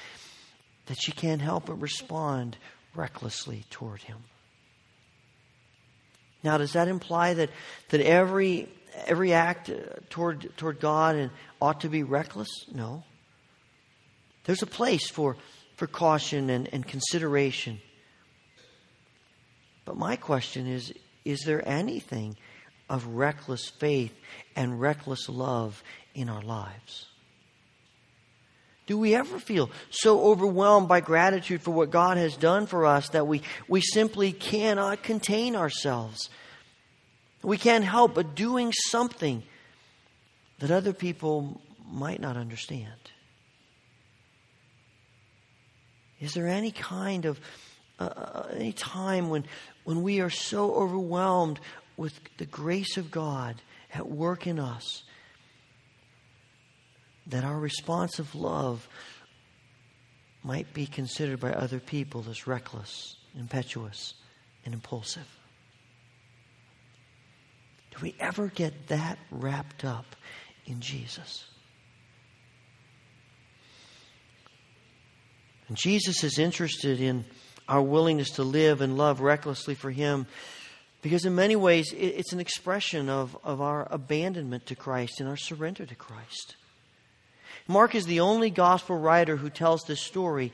that 0.86 0.96
she 0.98 1.12
can't 1.12 1.42
help 1.42 1.66
but 1.66 1.82
respond 1.82 2.56
recklessly 2.96 3.64
toward 3.70 4.02
him. 4.02 4.18
Now, 6.42 6.58
does 6.58 6.74
that 6.74 6.88
imply 6.88 7.34
that, 7.34 7.50
that 7.88 8.00
every, 8.00 8.68
every 9.06 9.32
act 9.32 9.68
uh, 9.68 9.74
toward, 10.10 10.56
toward 10.56 10.80
God 10.80 11.30
ought 11.60 11.80
to 11.80 11.88
be 11.88 12.02
reckless? 12.02 12.48
No. 12.72 13.04
There's 14.44 14.62
a 14.62 14.66
place 14.66 15.10
for, 15.10 15.36
for 15.74 15.86
caution 15.86 16.50
and, 16.50 16.68
and 16.72 16.86
consideration. 16.86 17.80
But 19.84 19.96
my 19.96 20.16
question 20.16 20.66
is 20.66 20.92
is 21.24 21.40
there 21.40 21.66
anything 21.68 22.36
of 22.88 23.04
reckless 23.06 23.68
faith 23.68 24.14
and 24.54 24.80
reckless 24.80 25.28
love 25.28 25.82
in 26.14 26.28
our 26.28 26.42
lives? 26.42 27.06
Do 28.86 28.96
we 28.96 29.16
ever 29.16 29.40
feel 29.40 29.70
so 29.90 30.20
overwhelmed 30.20 30.86
by 30.86 31.00
gratitude 31.00 31.60
for 31.60 31.72
what 31.72 31.90
God 31.90 32.16
has 32.18 32.36
done 32.36 32.66
for 32.66 32.86
us 32.86 33.08
that 33.10 33.26
we, 33.26 33.42
we 33.66 33.80
simply 33.80 34.32
cannot 34.32 35.02
contain 35.02 35.56
ourselves? 35.56 36.30
We 37.42 37.58
can't 37.58 37.84
help 37.84 38.14
but 38.14 38.36
doing 38.36 38.72
something 38.72 39.42
that 40.60 40.70
other 40.70 40.92
people 40.92 41.60
might 41.90 42.20
not 42.20 42.36
understand. 42.36 42.92
Is 46.20 46.32
there 46.32 46.46
any 46.46 46.70
kind 46.70 47.24
of 47.26 47.38
uh, 47.98 48.04
uh 48.04 48.48
any 48.52 48.72
time 48.72 49.28
when 49.28 49.44
when 49.84 50.02
we 50.02 50.20
are 50.20 50.30
so 50.30 50.74
overwhelmed 50.74 51.60
with 51.96 52.18
the 52.38 52.46
grace 52.46 52.96
of 52.96 53.10
God 53.10 53.60
at 53.92 54.08
work 54.08 54.46
in 54.46 54.58
us 54.58 55.02
that 57.26 57.44
our 57.44 57.58
response 57.58 58.18
of 58.18 58.34
love 58.34 58.88
might 60.42 60.72
be 60.72 60.86
considered 60.86 61.40
by 61.40 61.52
other 61.52 61.80
people 61.80 62.24
as 62.30 62.46
reckless, 62.46 63.16
impetuous, 63.36 64.14
and 64.64 64.72
impulsive. 64.74 65.26
Do 67.90 67.98
we 68.02 68.14
ever 68.20 68.48
get 68.48 68.88
that 68.88 69.18
wrapped 69.30 69.84
up 69.84 70.16
in 70.66 70.80
Jesus? 70.80 71.46
And 75.68 75.76
Jesus 75.76 76.22
is 76.22 76.38
interested 76.38 77.00
in 77.00 77.24
our 77.68 77.82
willingness 77.82 78.30
to 78.32 78.44
live 78.44 78.80
and 78.80 78.96
love 78.96 79.20
recklessly 79.20 79.74
for 79.74 79.90
Him 79.90 80.26
because, 81.02 81.24
in 81.24 81.34
many 81.34 81.56
ways, 81.56 81.92
it's 81.96 82.32
an 82.32 82.40
expression 82.40 83.08
of, 83.08 83.36
of 83.42 83.60
our 83.60 83.88
abandonment 83.90 84.66
to 84.66 84.76
Christ 84.76 85.20
and 85.20 85.28
our 85.28 85.36
surrender 85.36 85.86
to 85.86 85.94
Christ. 85.94 86.56
Mark 87.68 87.94
is 87.94 88.06
the 88.06 88.20
only 88.20 88.50
gospel 88.50 88.96
writer 88.96 89.36
who 89.36 89.50
tells 89.50 89.82
this 89.82 90.00
story, 90.00 90.52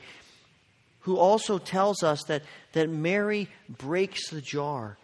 who 1.01 1.17
also 1.17 1.57
tells 1.57 2.01
us 2.03 2.23
that, 2.27 2.43
that 2.73 2.89
Mary 2.89 3.49
breaks 3.69 4.29
the 4.29 4.41
jar 4.41 4.97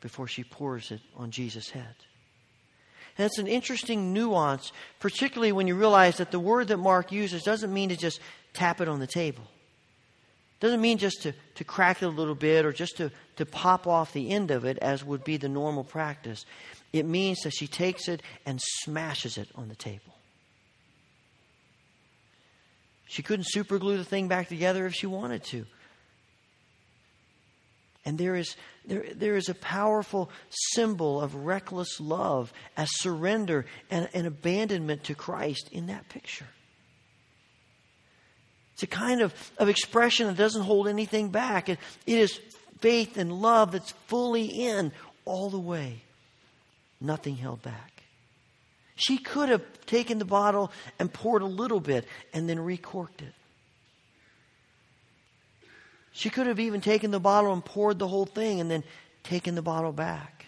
before 0.00 0.28
she 0.28 0.44
pours 0.44 0.90
it 0.90 1.00
on 1.16 1.30
Jesus' 1.30 1.70
head. 1.70 1.94
And 3.16 3.26
it's 3.26 3.38
an 3.38 3.46
interesting 3.46 4.12
nuance, 4.12 4.72
particularly 4.98 5.52
when 5.52 5.66
you 5.66 5.76
realize 5.76 6.16
that 6.16 6.30
the 6.30 6.40
word 6.40 6.68
that 6.68 6.78
Mark 6.78 7.12
uses 7.12 7.42
doesn't 7.42 7.72
mean 7.72 7.88
to 7.90 7.96
just 7.96 8.20
tap 8.52 8.80
it 8.80 8.88
on 8.88 8.98
the 8.98 9.06
table. 9.06 9.44
It 10.58 10.60
Doesn't 10.60 10.80
mean 10.80 10.98
just 10.98 11.22
to, 11.22 11.32
to 11.54 11.64
crack 11.64 12.02
it 12.02 12.06
a 12.06 12.08
little 12.08 12.34
bit 12.34 12.66
or 12.66 12.72
just 12.72 12.96
to, 12.96 13.10
to 13.36 13.46
pop 13.46 13.86
off 13.86 14.12
the 14.12 14.30
end 14.30 14.50
of 14.50 14.64
it, 14.64 14.78
as 14.78 15.04
would 15.04 15.24
be 15.24 15.36
the 15.36 15.48
normal 15.48 15.84
practice. 15.84 16.44
It 16.92 17.06
means 17.06 17.40
that 17.40 17.54
she 17.54 17.66
takes 17.66 18.08
it 18.08 18.22
and 18.44 18.60
smashes 18.60 19.38
it 19.38 19.48
on 19.54 19.68
the 19.68 19.74
table. 19.74 20.13
She 23.06 23.22
couldn't 23.22 23.46
superglue 23.54 23.96
the 23.96 24.04
thing 24.04 24.28
back 24.28 24.48
together 24.48 24.86
if 24.86 24.94
she 24.94 25.06
wanted 25.06 25.44
to. 25.44 25.66
And 28.04 28.18
there 28.18 28.34
is, 28.34 28.56
there, 28.86 29.04
there 29.14 29.36
is 29.36 29.48
a 29.48 29.54
powerful 29.54 30.30
symbol 30.50 31.20
of 31.20 31.34
reckless 31.34 32.00
love 32.00 32.52
as 32.76 32.88
surrender 33.00 33.64
and, 33.90 34.08
and 34.12 34.26
abandonment 34.26 35.04
to 35.04 35.14
Christ 35.14 35.68
in 35.72 35.86
that 35.86 36.08
picture. 36.08 36.46
It's 38.74 38.82
a 38.82 38.88
kind 38.88 39.20
of, 39.22 39.32
of 39.58 39.68
expression 39.68 40.26
that 40.26 40.36
doesn't 40.36 40.62
hold 40.62 40.88
anything 40.88 41.30
back. 41.30 41.68
It, 41.68 41.78
it 42.06 42.18
is 42.18 42.40
faith 42.80 43.16
and 43.16 43.32
love 43.32 43.72
that's 43.72 43.92
fully 44.08 44.46
in 44.46 44.92
all 45.24 45.48
the 45.48 45.58
way, 45.58 46.02
nothing 47.00 47.36
held 47.36 47.62
back. 47.62 47.93
She 48.96 49.18
could 49.18 49.48
have 49.48 49.62
taken 49.86 50.18
the 50.18 50.24
bottle 50.24 50.70
and 50.98 51.12
poured 51.12 51.42
a 51.42 51.46
little 51.46 51.80
bit 51.80 52.06
and 52.32 52.48
then 52.48 52.60
recorked 52.60 53.22
it. 53.22 53.32
She 56.12 56.30
could 56.30 56.46
have 56.46 56.60
even 56.60 56.80
taken 56.80 57.10
the 57.10 57.18
bottle 57.18 57.52
and 57.52 57.64
poured 57.64 57.98
the 57.98 58.06
whole 58.06 58.26
thing 58.26 58.60
and 58.60 58.70
then 58.70 58.84
taken 59.24 59.56
the 59.56 59.62
bottle 59.62 59.90
back. 59.90 60.46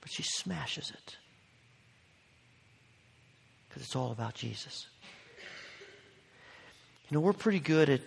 But 0.00 0.10
she 0.10 0.22
smashes 0.22 0.90
it 0.90 1.16
because 3.68 3.82
it's 3.82 3.96
all 3.96 4.12
about 4.12 4.34
Jesus. 4.34 4.86
You 7.10 7.16
know, 7.16 7.20
we're 7.20 7.34
pretty 7.34 7.60
good 7.60 7.90
at, 7.90 8.00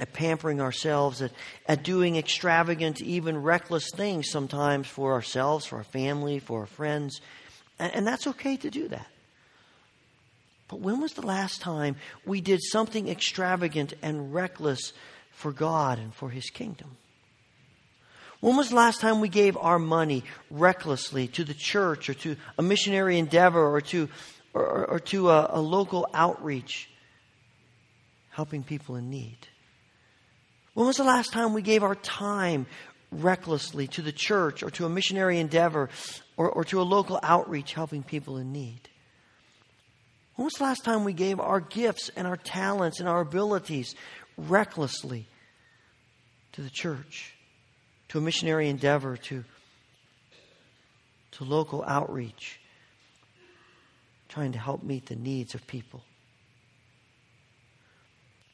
at 0.00 0.14
pampering 0.14 0.62
ourselves, 0.62 1.20
at, 1.20 1.32
at 1.66 1.82
doing 1.82 2.16
extravagant, 2.16 3.02
even 3.02 3.42
reckless 3.42 3.90
things 3.94 4.30
sometimes 4.30 4.86
for 4.86 5.12
ourselves, 5.12 5.66
for 5.66 5.76
our 5.76 5.84
family, 5.84 6.38
for 6.38 6.60
our 6.60 6.66
friends. 6.66 7.20
And, 7.78 7.94
and 7.94 8.06
that's 8.06 8.26
okay 8.26 8.56
to 8.58 8.70
do 8.70 8.88
that. 8.88 9.06
But 10.68 10.80
when 10.80 11.00
was 11.00 11.14
the 11.14 11.26
last 11.26 11.60
time 11.62 11.96
we 12.26 12.40
did 12.40 12.60
something 12.62 13.08
extravagant 13.08 13.94
and 14.02 14.34
reckless 14.34 14.92
for 15.30 15.50
God 15.52 15.98
and 15.98 16.14
for 16.14 16.30
His 16.30 16.50
kingdom? 16.50 16.96
When 18.40 18.56
was 18.56 18.68
the 18.68 18.76
last 18.76 19.00
time 19.00 19.20
we 19.20 19.28
gave 19.28 19.56
our 19.56 19.78
money 19.78 20.22
recklessly 20.50 21.26
to 21.28 21.44
the 21.44 21.54
church 21.54 22.08
or 22.08 22.14
to 22.14 22.36
a 22.56 22.62
missionary 22.62 23.18
endeavor 23.18 23.66
or 23.66 23.80
to, 23.80 24.08
or, 24.54 24.86
or 24.86 25.00
to 25.00 25.30
a, 25.30 25.50
a 25.54 25.60
local 25.60 26.06
outreach, 26.14 26.88
helping 28.30 28.62
people 28.62 28.94
in 28.94 29.10
need? 29.10 29.38
When 30.74 30.86
was 30.86 30.98
the 30.98 31.04
last 31.04 31.32
time 31.32 31.54
we 31.54 31.62
gave 31.62 31.82
our 31.82 31.96
time 31.96 32.66
recklessly 33.10 33.86
to 33.88 34.02
the 34.02 34.12
church 34.12 34.62
or 34.62 34.70
to 34.70 34.86
a 34.86 34.88
missionary 34.88 35.38
endeavor 35.38 35.88
or, 36.36 36.50
or 36.50 36.64
to 36.64 36.80
a 36.80 36.82
local 36.82 37.18
outreach 37.22 37.74
helping 37.74 38.02
people 38.02 38.36
in 38.36 38.52
need? 38.52 38.88
When 40.36 40.44
was 40.44 40.54
the 40.54 40.64
last 40.64 40.84
time 40.84 41.04
we 41.04 41.12
gave 41.12 41.40
our 41.40 41.60
gifts 41.60 42.10
and 42.14 42.26
our 42.26 42.36
talents 42.36 43.00
and 43.00 43.08
our 43.08 43.20
abilities 43.20 43.94
recklessly 44.36 45.26
to 46.52 46.62
the 46.62 46.70
church, 46.70 47.34
to 48.08 48.18
a 48.18 48.20
missionary 48.20 48.68
endeavor, 48.68 49.16
to, 49.16 49.44
to 51.32 51.44
local 51.44 51.82
outreach, 51.82 52.60
trying 54.28 54.52
to 54.52 54.58
help 54.58 54.84
meet 54.84 55.06
the 55.06 55.16
needs 55.16 55.56
of 55.56 55.66
people? 55.66 56.04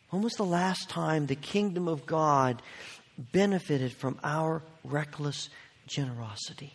When 0.08 0.22
was 0.22 0.34
the 0.34 0.44
last 0.44 0.88
time 0.88 1.26
the 1.26 1.34
kingdom 1.34 1.88
of 1.88 2.06
God 2.06 2.62
benefited 3.18 3.92
from 3.92 4.18
our 4.22 4.62
reckless 4.84 5.48
generosity. 5.86 6.72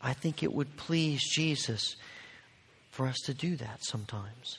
I 0.00 0.12
think 0.12 0.42
it 0.42 0.52
would 0.52 0.76
please 0.76 1.22
Jesus 1.30 1.96
for 2.90 3.06
us 3.06 3.18
to 3.26 3.34
do 3.34 3.56
that 3.56 3.84
sometimes. 3.84 4.58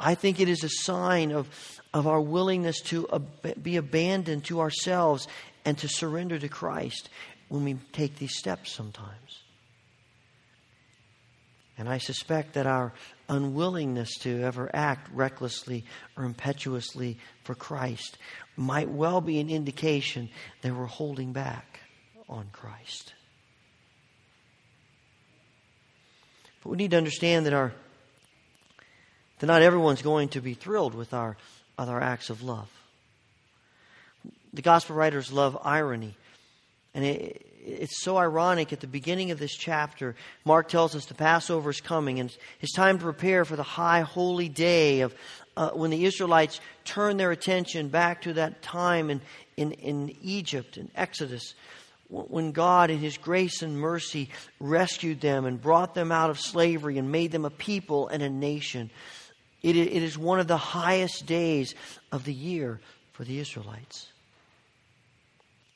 I 0.00 0.16
think 0.16 0.40
it 0.40 0.48
is 0.48 0.64
a 0.64 0.68
sign 0.68 1.30
of, 1.30 1.48
of 1.94 2.08
our 2.08 2.20
willingness 2.20 2.80
to 2.82 3.08
ab- 3.12 3.62
be 3.62 3.76
abandoned 3.76 4.44
to 4.46 4.60
ourselves 4.60 5.28
and 5.64 5.78
to 5.78 5.88
surrender 5.88 6.38
to 6.40 6.48
Christ 6.48 7.08
when 7.48 7.64
we 7.64 7.74
take 7.92 8.16
these 8.16 8.36
steps 8.36 8.72
sometimes. 8.72 9.42
And 11.82 11.88
I 11.88 11.98
suspect 11.98 12.52
that 12.52 12.68
our 12.68 12.92
unwillingness 13.28 14.16
to 14.18 14.40
ever 14.40 14.70
act 14.72 15.10
recklessly 15.12 15.84
or 16.16 16.22
impetuously 16.22 17.18
for 17.42 17.56
Christ 17.56 18.18
might 18.56 18.88
well 18.88 19.20
be 19.20 19.40
an 19.40 19.50
indication 19.50 20.28
that 20.60 20.72
we're 20.72 20.86
holding 20.86 21.32
back 21.32 21.80
on 22.28 22.50
Christ. 22.52 23.14
But 26.62 26.70
we 26.70 26.76
need 26.76 26.92
to 26.92 26.98
understand 26.98 27.46
that 27.46 27.52
our 27.52 27.72
that 29.40 29.46
not 29.48 29.62
everyone's 29.62 30.02
going 30.02 30.28
to 30.28 30.40
be 30.40 30.54
thrilled 30.54 30.94
with 30.94 31.12
our, 31.12 31.36
with 31.76 31.88
our 31.88 32.00
acts 32.00 32.30
of 32.30 32.44
love. 32.44 32.70
The 34.52 34.62
gospel 34.62 34.94
writers 34.94 35.32
love 35.32 35.58
irony. 35.64 36.16
And 36.94 37.04
it, 37.04 37.51
it's 37.64 38.02
so 38.02 38.16
ironic 38.16 38.72
at 38.72 38.80
the 38.80 38.86
beginning 38.86 39.30
of 39.30 39.38
this 39.38 39.54
chapter. 39.54 40.14
Mark 40.44 40.68
tells 40.68 40.94
us 40.94 41.06
the 41.06 41.14
Passover 41.14 41.70
is 41.70 41.80
coming, 41.80 42.18
and 42.20 42.36
it's 42.60 42.74
time 42.74 42.98
to 42.98 43.04
prepare 43.04 43.44
for 43.44 43.56
the 43.56 43.62
high 43.62 44.00
holy 44.00 44.48
day 44.48 45.00
of 45.00 45.14
uh, 45.56 45.70
when 45.70 45.90
the 45.90 46.04
Israelites 46.04 46.60
turn 46.84 47.16
their 47.16 47.30
attention 47.30 47.88
back 47.88 48.22
to 48.22 48.32
that 48.34 48.62
time 48.62 49.10
in, 49.10 49.20
in, 49.56 49.72
in 49.72 50.16
Egypt, 50.22 50.76
in 50.76 50.90
Exodus, 50.94 51.54
when 52.08 52.52
God, 52.52 52.90
in 52.90 52.98
His 52.98 53.16
grace 53.16 53.62
and 53.62 53.78
mercy, 53.78 54.30
rescued 54.60 55.20
them 55.20 55.46
and 55.46 55.60
brought 55.60 55.94
them 55.94 56.12
out 56.12 56.30
of 56.30 56.38
slavery 56.38 56.98
and 56.98 57.10
made 57.10 57.32
them 57.32 57.44
a 57.44 57.50
people 57.50 58.08
and 58.08 58.22
a 58.22 58.28
nation. 58.28 58.90
It, 59.62 59.76
it 59.76 60.02
is 60.02 60.18
one 60.18 60.40
of 60.40 60.48
the 60.48 60.56
highest 60.56 61.26
days 61.26 61.74
of 62.10 62.24
the 62.24 62.34
year 62.34 62.80
for 63.12 63.24
the 63.24 63.38
Israelites. 63.38 64.11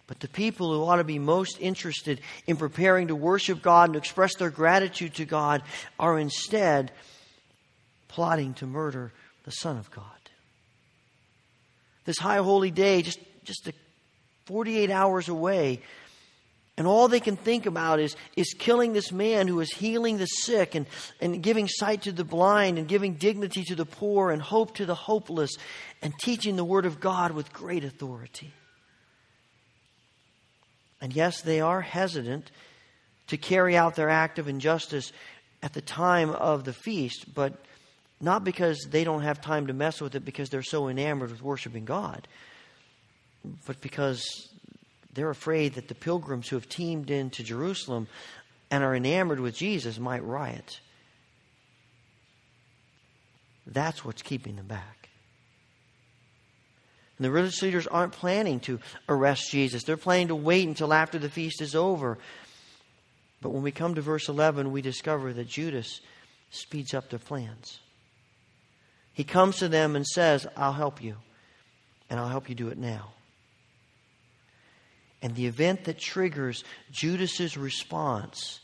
But 0.06 0.20
the 0.20 0.28
people 0.28 0.72
who 0.72 0.84
ought 0.84 0.96
to 0.96 1.04
be 1.04 1.18
most 1.18 1.58
interested 1.60 2.20
in 2.46 2.56
preparing 2.56 3.08
to 3.08 3.16
worship 3.16 3.60
God 3.60 3.88
and 3.88 3.96
express 3.96 4.36
their 4.36 4.50
gratitude 4.50 5.14
to 5.14 5.24
God 5.24 5.62
are 5.98 6.18
instead 6.18 6.92
plotting 8.08 8.54
to 8.54 8.66
murder 8.66 9.12
the 9.44 9.50
Son 9.50 9.76
of 9.76 9.90
God. 9.90 10.04
This 12.04 12.18
high 12.18 12.36
holy 12.36 12.70
day, 12.70 13.02
just, 13.02 13.18
just 13.44 13.68
48 14.44 14.90
hours 14.90 15.28
away, 15.28 15.82
and 16.78 16.86
all 16.86 17.08
they 17.08 17.20
can 17.20 17.36
think 17.36 17.66
about 17.66 18.00
is, 18.00 18.16
is 18.36 18.54
killing 18.56 18.92
this 18.92 19.10
man 19.10 19.48
who 19.48 19.60
is 19.60 19.72
healing 19.72 20.18
the 20.18 20.26
sick 20.26 20.74
and, 20.74 20.86
and 21.20 21.42
giving 21.42 21.68
sight 21.68 22.02
to 22.02 22.12
the 22.12 22.24
blind 22.24 22.78
and 22.78 22.86
giving 22.86 23.14
dignity 23.14 23.64
to 23.64 23.74
the 23.74 23.86
poor 23.86 24.30
and 24.30 24.42
hope 24.42 24.76
to 24.76 24.86
the 24.86 24.94
hopeless 24.94 25.52
and 26.02 26.12
teaching 26.20 26.56
the 26.56 26.64
Word 26.64 26.84
of 26.84 27.00
God 27.00 27.32
with 27.32 27.52
great 27.52 27.82
authority. 27.82 28.52
And 31.00 31.14
yes, 31.14 31.42
they 31.42 31.60
are 31.60 31.80
hesitant 31.80 32.50
to 33.28 33.36
carry 33.36 33.76
out 33.76 33.96
their 33.96 34.08
act 34.08 34.38
of 34.38 34.48
injustice 34.48 35.12
at 35.62 35.72
the 35.72 35.80
time 35.80 36.30
of 36.30 36.64
the 36.64 36.72
feast, 36.72 37.34
but 37.34 37.54
not 38.20 38.44
because 38.44 38.86
they 38.90 39.04
don't 39.04 39.22
have 39.22 39.40
time 39.40 39.66
to 39.66 39.72
mess 39.72 40.00
with 40.00 40.14
it 40.14 40.24
because 40.24 40.48
they're 40.48 40.62
so 40.62 40.88
enamored 40.88 41.30
with 41.30 41.42
worshiping 41.42 41.84
God, 41.84 42.26
but 43.66 43.80
because 43.80 44.48
they're 45.12 45.30
afraid 45.30 45.74
that 45.74 45.88
the 45.88 45.94
pilgrims 45.94 46.48
who 46.48 46.56
have 46.56 46.68
teemed 46.68 47.10
into 47.10 47.42
Jerusalem 47.42 48.06
and 48.70 48.82
are 48.82 48.94
enamored 48.94 49.40
with 49.40 49.56
Jesus 49.56 49.98
might 49.98 50.24
riot. 50.24 50.80
That's 53.66 54.04
what's 54.04 54.22
keeping 54.22 54.56
them 54.56 54.66
back. 54.66 54.95
And 57.18 57.24
the 57.24 57.30
religious 57.30 57.62
leaders 57.62 57.86
aren't 57.86 58.12
planning 58.12 58.60
to 58.60 58.78
arrest 59.08 59.50
Jesus. 59.50 59.84
They're 59.84 59.96
planning 59.96 60.28
to 60.28 60.34
wait 60.34 60.68
until 60.68 60.92
after 60.92 61.18
the 61.18 61.30
feast 61.30 61.62
is 61.62 61.74
over. 61.74 62.18
But 63.40 63.50
when 63.50 63.62
we 63.62 63.72
come 63.72 63.94
to 63.94 64.02
verse 64.02 64.28
11, 64.28 64.70
we 64.70 64.82
discover 64.82 65.32
that 65.32 65.48
Judas 65.48 66.00
speeds 66.50 66.94
up 66.94 67.08
their 67.10 67.18
plans. 67.18 67.80
He 69.12 69.24
comes 69.24 69.56
to 69.58 69.68
them 69.68 69.96
and 69.96 70.06
says, 70.06 70.46
I'll 70.56 70.72
help 70.72 71.02
you, 71.02 71.16
and 72.10 72.20
I'll 72.20 72.28
help 72.28 72.48
you 72.48 72.54
do 72.54 72.68
it 72.68 72.78
now. 72.78 73.12
And 75.22 75.34
the 75.34 75.46
event 75.46 75.84
that 75.84 75.98
triggers 75.98 76.64
Judas's 76.90 77.56
response 77.56 78.60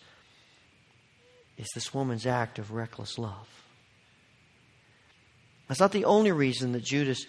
is 1.57 1.69
this 1.75 1.95
woman's 1.95 2.27
act 2.27 2.59
of 2.59 2.73
reckless 2.73 3.19
love. 3.19 3.49
That's 5.69 5.81
not 5.81 5.93
the 5.93 6.05
only 6.05 6.33
reason 6.33 6.73
that 6.73 6.85
Judas 6.85 7.25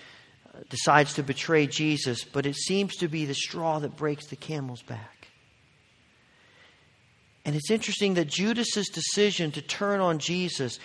decides 0.69 1.13
to 1.15 1.23
betray 1.23 1.67
Jesus, 1.67 2.23
but 2.23 2.45
it 2.45 2.55
seems 2.55 2.95
to 2.97 3.07
be 3.07 3.25
the 3.25 3.33
straw 3.33 3.79
that 3.79 3.95
breaks 3.95 4.27
the 4.27 4.35
camel's 4.35 4.81
back. 4.83 5.27
And 7.45 7.55
it's 7.55 7.71
interesting 7.71 8.13
that 8.13 8.27
Judas's 8.27 8.87
decision 8.87 9.51
to 9.51 9.61
turn 9.61 9.99
on 9.99 10.19
Jesus 10.19 10.79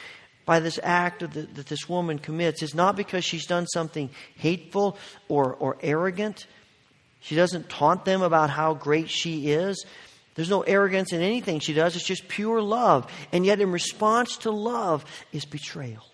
by 0.45 0.61
this 0.61 0.81
act 0.83 1.21
the, 1.21 1.43
that 1.43 1.67
this 1.67 1.89
woman 1.89 2.19
commits 2.19 2.63
is 2.63 2.75
not 2.75 2.97
because 2.97 3.25
she's 3.25 3.47
done 3.47 3.67
something 3.67 4.11
hateful 4.37 4.97
or, 5.29 5.55
or 5.55 5.77
arrogant. 5.83 6.47
She 7.21 7.37
doesn't 7.37 7.69
taunt 7.69 8.05
them 8.05 8.23
about 8.23 8.51
how 8.51 8.75
great 8.75 9.11
she 9.11 9.51
is. 9.51 9.85
There's 10.35 10.51
no 10.51 10.63
arrogance 10.63 11.13
in 11.13 11.21
anything 11.21 11.61
she 11.61 11.75
does. 11.75 11.97
It's 11.97 12.07
just 12.07 12.29
pure 12.29 12.63
love. 12.63 13.11
And 13.33 13.45
yet, 13.45 13.61
in 13.61 13.73
response 13.73 14.39
to 14.39 14.51
love, 14.51 15.05
is 15.33 15.45
betrayal. 15.45 16.05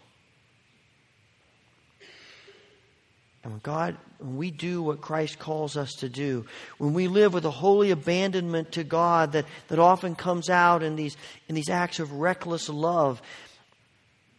And 3.44 3.52
when 3.52 3.61
God, 3.62 3.96
when 4.18 4.37
we 4.38 4.50
do 4.50 4.83
what 4.83 5.02
Christ 5.02 5.38
calls 5.38 5.76
us 5.76 5.92
to 5.98 6.09
do, 6.09 6.46
when 6.78 6.94
we 6.94 7.09
live 7.09 7.35
with 7.35 7.44
a 7.44 7.50
holy 7.50 7.90
abandonment 7.90 8.72
to 8.72 8.85
God 8.85 9.33
that, 9.33 9.44
that 9.68 9.78
often 9.78 10.14
comes 10.14 10.48
out 10.48 10.83
in 10.83 10.96
these, 10.96 11.14
in 11.46 11.54
these 11.54 11.68
acts 11.68 12.00
of 12.00 12.11
reckless 12.11 12.70
love, 12.70 13.20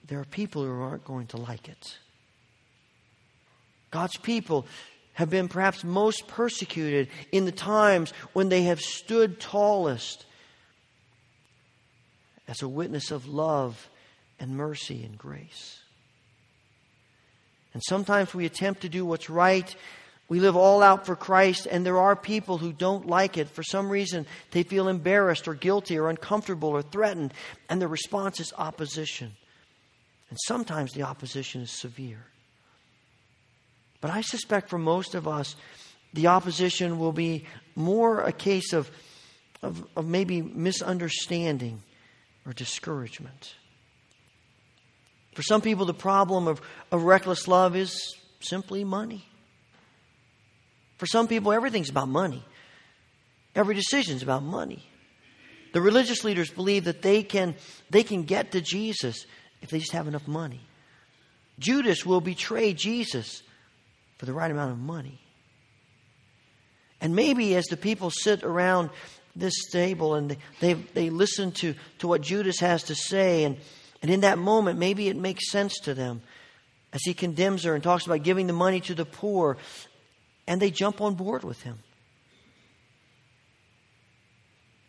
there 0.08 0.20
are 0.20 0.26
people 0.26 0.64
who 0.64 0.82
aren't 0.82 1.06
going 1.06 1.28
to 1.28 1.38
like 1.38 1.70
it. 1.70 2.00
God's 3.92 4.18
people 4.18 4.66
have 5.14 5.30
been 5.30 5.48
perhaps 5.48 5.84
most 5.84 6.28
persecuted 6.28 7.08
in 7.32 7.46
the 7.46 7.52
times 7.52 8.12
when 8.34 8.50
they 8.50 8.64
have 8.64 8.82
stood 8.82 9.40
tallest 9.40 10.26
as 12.48 12.64
a 12.64 12.68
witness 12.68 13.12
of 13.12 13.28
love 13.28 13.88
and 14.40 14.58
mercy 14.58 15.04
and 15.04 15.16
grace. 15.16 15.80
And 17.76 17.84
sometimes 17.84 18.34
we 18.34 18.46
attempt 18.46 18.84
to 18.84 18.90
do 18.90 19.06
what's 19.06 19.30
right. 19.30 19.76
We 20.30 20.40
live 20.40 20.56
all 20.56 20.82
out 20.82 21.06
for 21.06 21.14
Christ, 21.14 21.68
and 21.70 21.86
there 21.86 22.00
are 22.00 22.16
people 22.16 22.58
who 22.58 22.72
don't 22.72 23.06
like 23.06 23.38
it. 23.38 23.50
For 23.50 23.64
some 23.64 23.90
reason, 23.90 24.26
they 24.52 24.64
feel 24.64 24.88
embarrassed 24.88 25.46
or 25.46 25.56
guilty 25.56 25.98
or 25.98 26.10
uncomfortable 26.10 26.70
or 26.70 26.82
threatened, 26.82 27.34
and 27.68 27.82
the 27.82 27.90
response 27.90 28.40
is 28.40 28.54
opposition. 28.58 29.34
And 30.30 30.40
sometimes 30.48 30.94
the 30.94 31.04
opposition 31.04 31.64
is 31.64 31.70
severe. 31.70 32.26
But 34.00 34.10
I 34.10 34.22
suspect 34.22 34.70
for 34.70 34.80
most 34.80 35.14
of 35.14 35.28
us, 35.28 35.58
the 36.14 36.28
opposition 36.28 36.98
will 36.98 37.12
be 37.12 37.44
more 37.76 38.22
a 38.22 38.32
case 38.32 38.72
of, 38.72 38.90
of, 39.62 39.86
of 39.98 40.08
maybe 40.08 40.42
misunderstanding 40.42 41.84
or 42.46 42.54
discouragement. 42.54 43.56
For 45.36 45.44
some 45.44 45.62
people, 45.62 45.86
the 45.86 45.94
problem 45.94 46.48
of, 46.48 46.62
of 46.92 47.04
reckless 47.04 47.48
love 47.48 47.76
is 47.76 48.16
simply 48.40 48.86
money. 48.86 49.28
For 50.98 51.06
some 51.06 51.28
people, 51.28 51.52
everything's 51.52 51.90
about 51.90 52.08
money. 52.08 52.44
Every 53.54 53.76
decision's 53.76 54.24
about 54.24 54.44
money. 54.44 54.90
The 55.74 55.82
religious 55.82 56.24
leaders 56.24 56.50
believe 56.50 56.86
that 56.86 57.02
they 57.02 57.22
can, 57.22 57.56
they 57.90 58.02
can 58.02 58.24
get 58.24 58.54
to 58.54 58.62
Jesus 58.62 59.26
if 59.62 59.70
they 59.70 59.80
just 59.80 59.92
have 59.92 60.08
enough 60.08 60.26
money. 60.26 60.62
Judas 61.60 62.06
will 62.06 62.22
betray 62.22 62.74
Jesus 62.74 63.44
for 64.18 64.26
the 64.26 64.34
right 64.34 64.50
amount 64.50 64.72
of 64.72 64.80
money. 64.80 65.20
And 67.02 67.14
maybe 67.14 67.58
as 67.58 67.66
the 67.66 67.76
people 67.76 68.10
sit 68.10 68.42
around 68.44 68.90
this 69.36 69.66
table 69.70 70.16
and 70.16 70.38
they, 70.62 70.74
they, 70.74 71.10
listen 71.10 71.52
to, 71.52 71.76
to 72.00 72.08
what 72.08 72.22
Judas 72.22 72.62
has 72.62 72.84
to 72.84 72.96
say, 72.96 73.44
and, 73.44 73.58
and 74.06 74.14
in 74.14 74.22
that 74.22 74.38
moment, 74.38 74.78
maybe 74.78 75.08
it 75.08 75.18
makes 75.18 75.50
sense 75.50 75.80
to 75.80 75.96
them 75.96 76.22
as 76.94 77.02
he 77.04 77.16
condemns 77.16 77.64
her 77.64 77.74
and 77.74 77.84
talks 77.84 78.06
about 78.06 78.22
giving 78.22 78.46
the 78.46 78.54
money 78.54 78.80
to 78.82 78.94
the 78.94 79.04
poor, 79.04 79.58
and 80.46 80.62
they 80.62 80.70
jump 80.70 81.02
on 81.02 81.16
board 81.16 81.44
with 81.44 81.60
him. 81.64 81.80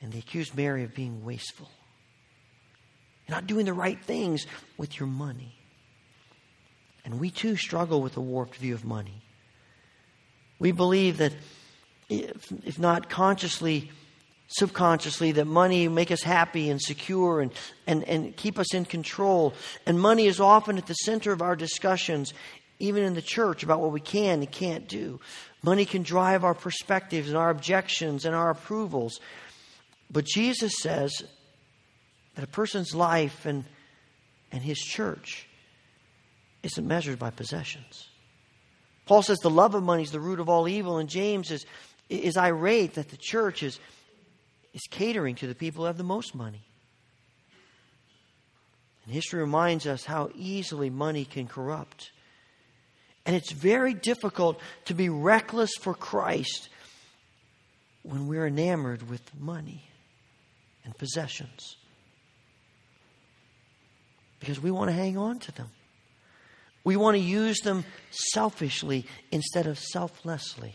And 0.03 0.13
they 0.13 0.19
accuse 0.19 0.55
Mary 0.55 0.85
of 0.85 0.95
being 0.95 1.25
wasteful. 1.25 1.71
You're 3.27 3.37
not 3.37 3.47
doing 3.47 3.65
the 3.65 3.73
right 3.73 3.99
things 4.05 4.47
with 4.77 5.01
your 5.01 5.07
money. 5.07 5.57
And 7.07 7.19
we 7.19 7.31
too 7.31 7.57
struggle 7.57 8.03
with 8.03 8.19
a 8.19 8.21
warped 8.21 8.57
view 8.57 8.75
of 8.75 8.85
money. 8.85 9.23
We 10.59 10.73
believe 10.73 11.17
that, 11.17 11.33
if, 12.11 12.53
if 12.67 12.79
not 12.79 13.09
consciously, 13.09 13.91
subconsciously, 14.49 15.33
that 15.33 15.47
money 15.47 15.89
make 15.89 16.11
us 16.11 16.23
happy 16.23 16.71
and 16.71 16.81
secure 16.81 17.41
and, 17.41 17.53
and, 17.87 18.05
and 18.05 18.37
keep 18.37 18.59
us 18.59 18.75
in 18.75 18.85
control. 18.85 19.55
And 19.87 20.01
money 20.01 20.27
is 20.27 20.41
often 20.41 20.79
at 20.79 20.87
the 20.87 20.95
center 20.95 21.33
of 21.33 21.43
our 21.43 21.57
discussions, 21.57 22.33
even 22.79 23.03
in 23.03 23.15
the 23.15 23.23
church, 23.23 23.63
about 23.63 23.81
what 23.81 23.93
we 23.93 24.01
can 24.01 24.41
and 24.41 24.51
can't 24.51 24.89
do. 24.89 25.21
Money 25.63 25.85
can 25.85 26.03
drive 26.03 26.45
our 26.45 26.55
perspectives 26.55 27.29
and 27.29 27.37
our 27.37 27.51
objections 27.51 28.25
and 28.25 28.35
our 28.35 28.51
approvals. 28.51 29.21
But 30.11 30.25
Jesus 30.25 30.75
says 30.81 31.23
that 32.35 32.45
a 32.45 32.49
person's 32.49 32.95
life 32.95 33.47
and 33.47 33.65
and 34.53 34.63
his 34.63 34.79
church 34.79 35.47
isn't 36.63 36.87
measured 36.87 37.19
by 37.19 37.31
possessions. 37.31 38.09
Paul 39.05 39.23
says 39.23 39.39
the 39.39 39.51
love 39.51 39.75
of 39.75 39.83
money 39.83 40.03
is 40.03 40.11
the 40.11 40.21
root 40.21 40.41
of 40.41 40.49
all 40.49 40.69
evil, 40.69 40.99
and 40.99 41.09
James 41.09 41.51
is, 41.51 41.65
is 42.09 42.37
irate 42.37 42.95
that 42.95 43.11
the 43.11 43.17
church 43.17 43.63
is, 43.63 43.79
is 44.77 44.83
catering 44.91 45.35
to 45.35 45.47
the 45.47 45.55
people 45.55 45.83
who 45.83 45.87
have 45.87 45.97
the 45.97 46.05
most 46.05 46.35
money. 46.35 46.61
And 49.07 49.15
history 49.15 49.41
reminds 49.41 49.87
us 49.87 50.05
how 50.05 50.29
easily 50.35 50.91
money 50.91 51.25
can 51.25 51.49
corrupt. 51.49 52.11
And 53.25 53.35
it's 53.35 53.53
very 53.53 53.95
difficult 53.95 54.61
to 54.85 54.95
be 54.95 55.09
reckless 55.09 55.71
for 55.81 55.95
Christ 55.95 56.69
when 58.03 58.29
we're 58.29 58.47
enamored 58.47 59.09
with 59.09 59.23
money 59.41 59.89
and 60.85 60.97
possessions. 60.99 61.77
Because 64.41 64.61
we 64.61 64.71
want 64.71 64.91
to 64.91 64.95
hang 64.95 65.17
on 65.17 65.39
to 65.39 65.53
them. 65.53 65.71
We 66.85 66.97
want 66.97 67.17
to 67.17 67.23
use 67.23 67.61
them 67.61 67.85
selfishly 68.11 69.07
instead 69.33 69.67
of 69.67 69.79
selflessly. 69.79 70.75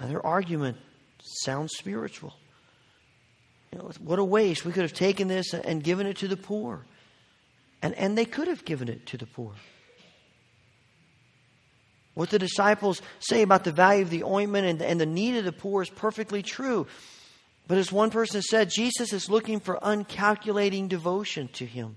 Now, 0.00 0.06
their 0.06 0.24
argument 0.24 0.78
sounds 1.22 1.72
spiritual. 1.76 2.34
You 3.72 3.78
know, 3.78 3.90
what 4.00 4.18
a 4.18 4.24
waste. 4.24 4.64
We 4.64 4.72
could 4.72 4.82
have 4.82 4.94
taken 4.94 5.28
this 5.28 5.52
and 5.52 5.84
given 5.84 6.06
it 6.06 6.16
to 6.18 6.28
the 6.28 6.36
poor. 6.36 6.86
And, 7.82 7.94
and 7.94 8.16
they 8.16 8.24
could 8.24 8.48
have 8.48 8.64
given 8.64 8.88
it 8.88 9.06
to 9.06 9.18
the 9.18 9.26
poor. 9.26 9.52
What 12.14 12.30
the 12.30 12.38
disciples 12.38 13.00
say 13.20 13.42
about 13.42 13.64
the 13.64 13.72
value 13.72 14.02
of 14.02 14.10
the 14.10 14.24
ointment 14.24 14.66
and, 14.66 14.82
and 14.82 15.00
the 15.00 15.06
need 15.06 15.36
of 15.36 15.44
the 15.44 15.52
poor 15.52 15.82
is 15.82 15.90
perfectly 15.90 16.42
true. 16.42 16.86
But 17.68 17.78
as 17.78 17.92
one 17.92 18.10
person 18.10 18.42
said, 18.42 18.70
Jesus 18.70 19.12
is 19.12 19.30
looking 19.30 19.60
for 19.60 19.78
uncalculating 19.80 20.88
devotion 20.88 21.48
to 21.52 21.64
him 21.64 21.96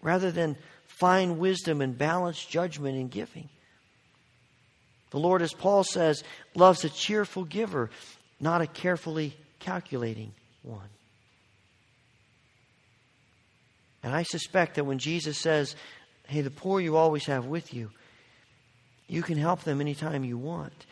rather 0.00 0.30
than 0.30 0.56
fine 0.86 1.38
wisdom 1.38 1.80
and 1.80 1.98
balanced 1.98 2.48
judgment 2.48 2.96
in 2.96 3.08
giving. 3.08 3.48
The 5.14 5.20
Lord, 5.20 5.42
as 5.42 5.52
Paul 5.52 5.84
says, 5.84 6.24
loves 6.56 6.84
a 6.84 6.88
cheerful 6.88 7.44
giver, 7.44 7.88
not 8.40 8.62
a 8.62 8.66
carefully 8.66 9.36
calculating 9.60 10.32
one. 10.64 10.88
And 14.02 14.12
I 14.12 14.24
suspect 14.24 14.74
that 14.74 14.86
when 14.86 14.98
Jesus 14.98 15.38
says, 15.38 15.76
Hey, 16.26 16.40
the 16.40 16.50
poor 16.50 16.80
you 16.80 16.96
always 16.96 17.26
have 17.26 17.46
with 17.46 17.72
you, 17.72 17.92
you 19.06 19.22
can 19.22 19.38
help 19.38 19.62
them 19.62 19.80
anytime 19.80 20.24
you 20.24 20.36
want. 20.36 20.84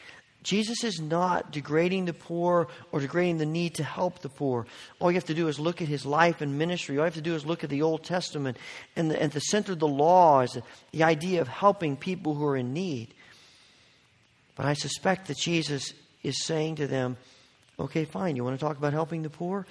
Jesus 0.44 0.84
is 0.84 1.00
not 1.00 1.50
degrading 1.50 2.04
the 2.04 2.12
poor 2.12 2.68
or 2.92 3.00
degrading 3.00 3.38
the 3.38 3.46
need 3.46 3.74
to 3.74 3.82
help 3.82 4.20
the 4.20 4.28
poor. 4.28 4.68
All 5.00 5.10
you 5.10 5.16
have 5.16 5.24
to 5.24 5.34
do 5.34 5.48
is 5.48 5.58
look 5.58 5.82
at 5.82 5.88
his 5.88 6.06
life 6.06 6.40
and 6.42 6.56
ministry. 6.56 6.96
All 6.96 7.02
you 7.02 7.06
have 7.06 7.14
to 7.14 7.20
do 7.20 7.34
is 7.34 7.44
look 7.44 7.64
at 7.64 7.70
the 7.70 7.82
Old 7.82 8.04
Testament. 8.04 8.56
And 8.94 9.10
the, 9.10 9.20
and 9.20 9.32
the 9.32 9.40
center 9.40 9.72
of 9.72 9.80
the 9.80 9.88
law 9.88 10.42
is 10.42 10.56
the 10.92 11.02
idea 11.02 11.40
of 11.40 11.48
helping 11.48 11.96
people 11.96 12.36
who 12.36 12.46
are 12.46 12.56
in 12.56 12.72
need. 12.72 13.14
But 14.54 14.66
I 14.66 14.74
suspect 14.74 15.28
that 15.28 15.38
Jesus 15.38 15.94
is 16.22 16.44
saying 16.44 16.76
to 16.76 16.86
them, 16.86 17.16
okay, 17.78 18.04
fine, 18.04 18.36
you 18.36 18.44
want 18.44 18.58
to 18.58 18.64
talk 18.64 18.76
about 18.76 18.92
helping 18.92 19.22
the 19.22 19.30
poor? 19.30 19.66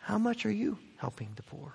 How 0.00 0.18
much 0.18 0.44
are 0.44 0.50
you 0.50 0.78
helping 0.96 1.30
the 1.36 1.42
poor? 1.42 1.72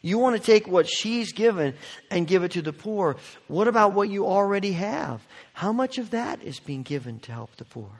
You 0.00 0.18
want 0.18 0.36
to 0.36 0.42
take 0.42 0.68
what 0.68 0.88
she's 0.88 1.32
given 1.32 1.74
and 2.10 2.26
give 2.26 2.44
it 2.44 2.52
to 2.52 2.62
the 2.62 2.72
poor. 2.72 3.16
What 3.48 3.66
about 3.66 3.94
what 3.94 4.08
you 4.08 4.26
already 4.26 4.72
have? 4.72 5.26
How 5.54 5.72
much 5.72 5.98
of 5.98 6.10
that 6.10 6.42
is 6.42 6.60
being 6.60 6.82
given 6.82 7.18
to 7.20 7.32
help 7.32 7.56
the 7.56 7.64
poor? 7.64 7.90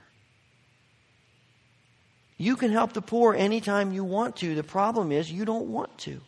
You 2.36 2.54
can 2.54 2.70
help 2.70 2.92
the 2.92 3.02
poor 3.02 3.34
anytime 3.34 3.92
you 3.92 4.04
want 4.04 4.36
to. 4.36 4.54
The 4.54 4.62
problem 4.62 5.10
is 5.10 5.30
you 5.32 5.44
don't 5.44 5.68
want 5.68 5.98
to. 5.98 6.20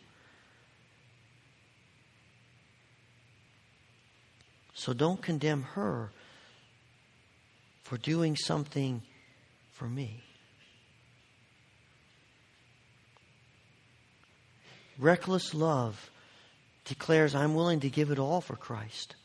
So 4.73 4.93
don't 4.93 5.21
condemn 5.21 5.63
her 5.75 6.11
for 7.91 7.97
doing 7.97 8.37
something 8.37 9.01
for 9.73 9.83
me. 9.83 10.23
Reckless 14.97 15.53
love 15.53 16.09
declares, 16.85 17.35
I'm 17.35 17.53
willing 17.53 17.81
to 17.81 17.89
give 17.89 18.09
it 18.09 18.17
all 18.17 18.39
for 18.39 18.55
Christ. 18.55 19.17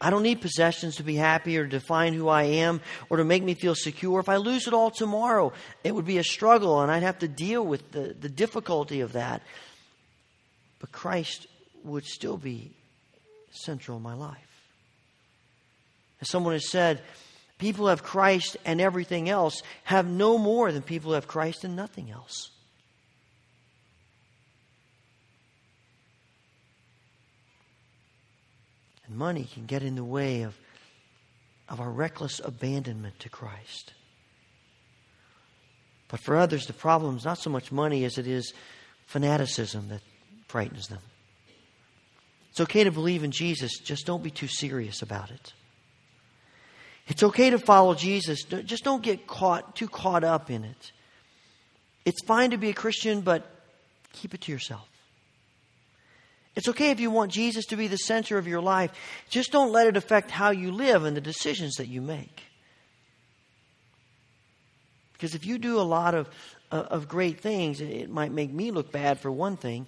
I 0.00 0.10
don't 0.10 0.24
need 0.24 0.40
possessions 0.40 0.96
to 0.96 1.04
be 1.04 1.14
happy 1.14 1.56
or 1.56 1.62
to 1.62 1.70
define 1.70 2.14
who 2.14 2.26
I 2.26 2.42
am 2.42 2.80
or 3.08 3.18
to 3.18 3.24
make 3.24 3.44
me 3.44 3.54
feel 3.54 3.76
secure. 3.76 4.18
If 4.18 4.28
I 4.28 4.38
lose 4.38 4.66
it 4.66 4.74
all 4.74 4.90
tomorrow, 4.90 5.52
it 5.84 5.94
would 5.94 6.04
be 6.04 6.18
a 6.18 6.24
struggle 6.24 6.80
and 6.80 6.90
I'd 6.90 7.04
have 7.04 7.20
to 7.20 7.28
deal 7.28 7.64
with 7.64 7.92
the, 7.92 8.16
the 8.20 8.28
difficulty 8.28 9.02
of 9.02 9.12
that. 9.12 9.40
But 10.80 10.90
Christ 10.90 11.46
would 11.84 12.06
still 12.06 12.38
be 12.38 12.72
central 13.52 13.98
in 13.98 14.02
my 14.02 14.14
life. 14.14 14.40
As 16.20 16.28
someone 16.28 16.54
has 16.54 16.68
said, 16.68 17.00
people 17.62 17.84
who 17.84 17.90
have 17.90 18.02
Christ 18.02 18.56
and 18.64 18.80
everything 18.80 19.28
else 19.28 19.62
have 19.84 20.04
no 20.08 20.36
more 20.36 20.72
than 20.72 20.82
people 20.82 21.10
who 21.10 21.14
have 21.14 21.28
Christ 21.28 21.62
and 21.62 21.76
nothing 21.76 22.10
else. 22.10 22.50
And 29.06 29.16
money 29.16 29.48
can 29.54 29.66
get 29.66 29.84
in 29.84 29.94
the 29.94 30.02
way 30.02 30.42
of, 30.42 30.58
of 31.68 31.80
our 31.80 31.88
reckless 31.88 32.40
abandonment 32.44 33.20
to 33.20 33.28
Christ. 33.28 33.94
But 36.08 36.18
for 36.18 36.36
others, 36.36 36.66
the 36.66 36.72
problem 36.72 37.16
is 37.16 37.24
not 37.24 37.38
so 37.38 37.48
much 37.48 37.70
money 37.70 38.04
as 38.04 38.18
it 38.18 38.26
is 38.26 38.52
fanaticism 39.06 39.88
that 39.90 40.02
frightens 40.48 40.88
them. 40.88 41.02
It's 42.50 42.60
okay 42.60 42.82
to 42.82 42.90
believe 42.90 43.22
in 43.22 43.30
Jesus, 43.30 43.78
just 43.78 44.04
don't 44.04 44.22
be 44.24 44.32
too 44.32 44.48
serious 44.48 45.00
about 45.00 45.30
it. 45.30 45.52
It's 47.08 47.22
okay 47.22 47.50
to 47.50 47.58
follow 47.58 47.94
Jesus, 47.94 48.44
just 48.44 48.84
don't 48.84 49.02
get 49.02 49.26
caught 49.26 49.74
too 49.76 49.88
caught 49.88 50.24
up 50.24 50.50
in 50.50 50.64
it. 50.64 50.92
It's 52.04 52.24
fine 52.24 52.50
to 52.50 52.56
be 52.56 52.70
a 52.70 52.74
Christian, 52.74 53.20
but 53.20 53.48
keep 54.12 54.34
it 54.34 54.42
to 54.42 54.52
yourself. 54.52 54.88
It's 56.54 56.68
okay 56.68 56.90
if 56.90 57.00
you 57.00 57.10
want 57.10 57.32
Jesus 57.32 57.64
to 57.66 57.76
be 57.76 57.88
the 57.88 57.96
center 57.96 58.36
of 58.36 58.46
your 58.46 58.60
life. 58.60 58.92
Just 59.30 59.52
don't 59.52 59.72
let 59.72 59.86
it 59.86 59.96
affect 59.96 60.30
how 60.30 60.50
you 60.50 60.70
live 60.70 61.04
and 61.04 61.16
the 61.16 61.20
decisions 61.20 61.76
that 61.76 61.88
you 61.88 62.02
make. 62.02 62.42
Because 65.14 65.34
if 65.34 65.46
you 65.46 65.56
do 65.56 65.80
a 65.80 65.82
lot 65.82 66.14
of, 66.14 66.28
uh, 66.70 66.84
of 66.90 67.08
great 67.08 67.40
things, 67.40 67.80
it 67.80 68.10
might 68.10 68.32
make 68.32 68.52
me 68.52 68.70
look 68.70 68.92
bad 68.92 69.18
for 69.18 69.30
one 69.30 69.56
thing, 69.56 69.86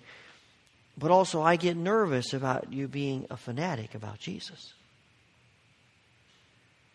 but 0.96 1.10
also 1.10 1.42
I 1.42 1.56
get 1.56 1.76
nervous 1.76 2.32
about 2.32 2.72
you 2.72 2.88
being 2.88 3.26
a 3.30 3.36
fanatic 3.36 3.94
about 3.94 4.18
Jesus. 4.18 4.72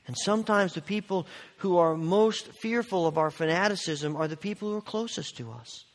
And 0.10 0.18
sometimes 0.18 0.74
the 0.74 0.82
people 0.82 1.28
who 1.58 1.78
are 1.78 1.96
most 1.96 2.48
fearful 2.54 3.06
of 3.06 3.18
our 3.18 3.30
fanaticism 3.30 4.16
are 4.16 4.28
the 4.28 4.36
people 4.36 4.68
who 4.70 4.78
are 4.78 4.82
closest 4.82 5.38
to 5.38 5.52
us. 5.52 5.86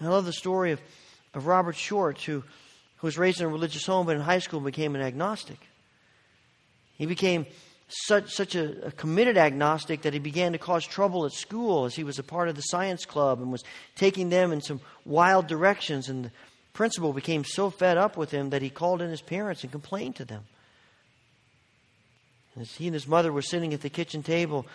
I 0.00 0.06
love 0.06 0.26
the 0.26 0.32
story 0.32 0.72
of 0.72 0.80
of 1.34 1.46
Robert 1.46 1.76
Short, 1.76 2.20
who, 2.22 2.40
who 2.96 3.06
was 3.06 3.18
raised 3.18 3.40
in 3.40 3.46
a 3.46 3.50
religious 3.50 3.86
home 3.86 4.06
but 4.06 4.16
in 4.16 4.22
high 4.22 4.38
school 4.38 4.60
became 4.60 4.94
an 4.94 5.02
agnostic. 5.02 5.58
He 6.96 7.06
became 7.06 7.46
such, 7.88 8.32
such 8.32 8.54
a, 8.54 8.86
a, 8.86 8.92
committed 8.92 9.36
agnostic 9.36 10.02
that 10.02 10.12
he 10.12 10.18
began 10.18 10.52
to 10.52 10.58
cause 10.58 10.86
trouble 10.86 11.24
at 11.24 11.32
school 11.32 11.86
as 11.86 11.94
he 11.94 12.04
was 12.04 12.18
a 12.18 12.22
part 12.22 12.48
of 12.48 12.56
the 12.56 12.62
science 12.62 13.04
club 13.04 13.40
and 13.40 13.50
was 13.50 13.64
taking 13.96 14.28
them 14.28 14.52
in 14.52 14.60
some 14.60 14.80
wild 15.04 15.46
directions. 15.46 16.08
And 16.08 16.26
the 16.26 16.30
principal 16.72 17.12
became 17.12 17.44
so 17.44 17.70
fed 17.70 17.96
up 17.96 18.16
with 18.16 18.30
him 18.30 18.50
that 18.50 18.62
he 18.62 18.70
called 18.70 19.02
in 19.02 19.10
his 19.10 19.22
parents 19.22 19.62
and 19.62 19.72
complained 19.72 20.16
to 20.16 20.24
them. 20.24 20.44
As 22.58 22.74
he 22.74 22.86
and 22.86 22.94
his 22.94 23.06
mother 23.06 23.32
were 23.32 23.42
sitting 23.42 23.74
at 23.74 23.80
the 23.80 23.90
kitchen 23.90 24.22
table, 24.22 24.66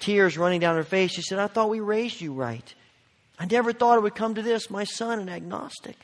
tears 0.00 0.38
running 0.38 0.60
down 0.60 0.76
her 0.76 0.84
face, 0.84 1.12
she 1.12 1.22
said, 1.22 1.38
I 1.38 1.46
thought 1.46 1.70
we 1.70 1.80
raised 1.80 2.20
you 2.20 2.32
right. 2.32 2.74
I 3.38 3.46
never 3.46 3.72
thought 3.72 3.98
it 3.98 4.02
would 4.02 4.14
come 4.14 4.34
to 4.34 4.42
this. 4.42 4.70
My 4.70 4.84
son, 4.84 5.20
an 5.20 5.28
agnostic. 5.28 5.96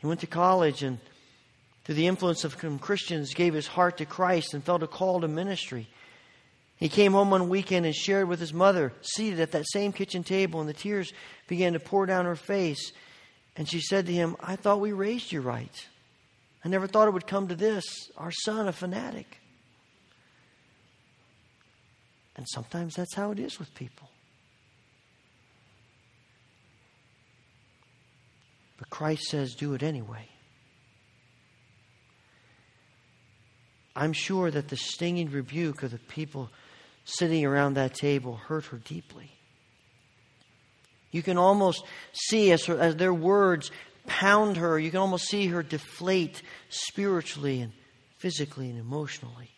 He 0.00 0.06
went 0.06 0.20
to 0.20 0.26
college 0.26 0.82
and, 0.82 0.98
through 1.84 1.96
the 1.96 2.06
influence 2.06 2.44
of 2.44 2.56
some 2.60 2.78
Christians, 2.78 3.34
gave 3.34 3.54
his 3.54 3.66
heart 3.66 3.98
to 3.98 4.04
Christ 4.04 4.54
and 4.54 4.62
felt 4.62 4.82
a 4.82 4.86
call 4.86 5.20
to 5.20 5.28
ministry. 5.28 5.88
He 6.76 6.88
came 6.88 7.12
home 7.12 7.30
one 7.30 7.48
weekend 7.48 7.86
and 7.86 7.94
shared 7.94 8.28
with 8.28 8.38
his 8.38 8.54
mother, 8.54 8.92
seated 9.02 9.40
at 9.40 9.50
that 9.52 9.68
same 9.68 9.92
kitchen 9.92 10.22
table, 10.22 10.60
and 10.60 10.68
the 10.68 10.74
tears 10.74 11.12
began 11.48 11.72
to 11.72 11.80
pour 11.80 12.06
down 12.06 12.24
her 12.24 12.36
face. 12.36 12.92
And 13.56 13.68
she 13.68 13.80
said 13.80 14.06
to 14.06 14.12
him, 14.12 14.36
I 14.40 14.54
thought 14.54 14.80
we 14.80 14.92
raised 14.92 15.32
you 15.32 15.40
right. 15.40 15.86
I 16.64 16.68
never 16.68 16.86
thought 16.86 17.08
it 17.08 17.12
would 17.12 17.26
come 17.26 17.48
to 17.48 17.54
this. 17.54 17.84
Our 18.16 18.32
son, 18.32 18.68
a 18.68 18.72
fanatic. 18.72 19.38
And 22.36 22.46
sometimes 22.48 22.94
that's 22.94 23.14
how 23.14 23.32
it 23.32 23.38
is 23.38 23.58
with 23.58 23.74
people. 23.74 24.08
But 28.78 28.90
Christ 28.90 29.24
says, 29.24 29.54
do 29.54 29.74
it 29.74 29.82
anyway. 29.82 30.28
I'm 33.96 34.12
sure 34.12 34.50
that 34.52 34.68
the 34.68 34.76
stinging 34.76 35.30
rebuke 35.30 35.82
of 35.82 35.90
the 35.90 35.98
people 35.98 36.50
sitting 37.04 37.44
around 37.44 37.74
that 37.74 37.94
table 37.94 38.36
hurt 38.36 38.66
her 38.66 38.76
deeply. 38.76 39.32
You 41.10 41.22
can 41.22 41.38
almost 41.38 41.84
see 42.12 42.52
as, 42.52 42.64
her, 42.66 42.78
as 42.78 42.94
their 42.96 43.14
words 43.14 43.72
pound 44.08 44.56
her, 44.56 44.78
you 44.78 44.90
can 44.90 45.00
almost 45.00 45.28
see 45.28 45.46
her 45.46 45.62
deflate 45.62 46.42
spiritually 46.68 47.60
and 47.60 47.72
physically 48.18 48.68
and 48.68 48.78
emotionally. 48.78 49.50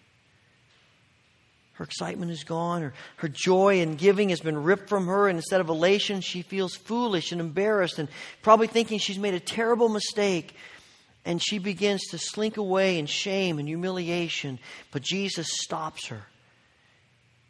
Her 1.80 1.84
excitement 1.84 2.30
is 2.30 2.44
gone. 2.44 2.82
Her, 2.82 2.92
her 3.16 3.28
joy 3.28 3.80
in 3.80 3.96
giving 3.96 4.28
has 4.28 4.40
been 4.40 4.62
ripped 4.62 4.90
from 4.90 5.06
her. 5.06 5.28
And 5.28 5.38
instead 5.38 5.62
of 5.62 5.70
elation, 5.70 6.20
she 6.20 6.42
feels 6.42 6.76
foolish 6.76 7.32
and 7.32 7.40
embarrassed 7.40 7.98
and 7.98 8.10
probably 8.42 8.66
thinking 8.66 8.98
she's 8.98 9.18
made 9.18 9.32
a 9.32 9.40
terrible 9.40 9.88
mistake. 9.88 10.54
And 11.24 11.42
she 11.42 11.58
begins 11.58 12.02
to 12.08 12.18
slink 12.18 12.58
away 12.58 12.98
in 12.98 13.06
shame 13.06 13.58
and 13.58 13.66
humiliation. 13.66 14.58
But 14.90 15.00
Jesus 15.00 15.48
stops 15.50 16.08
her 16.08 16.20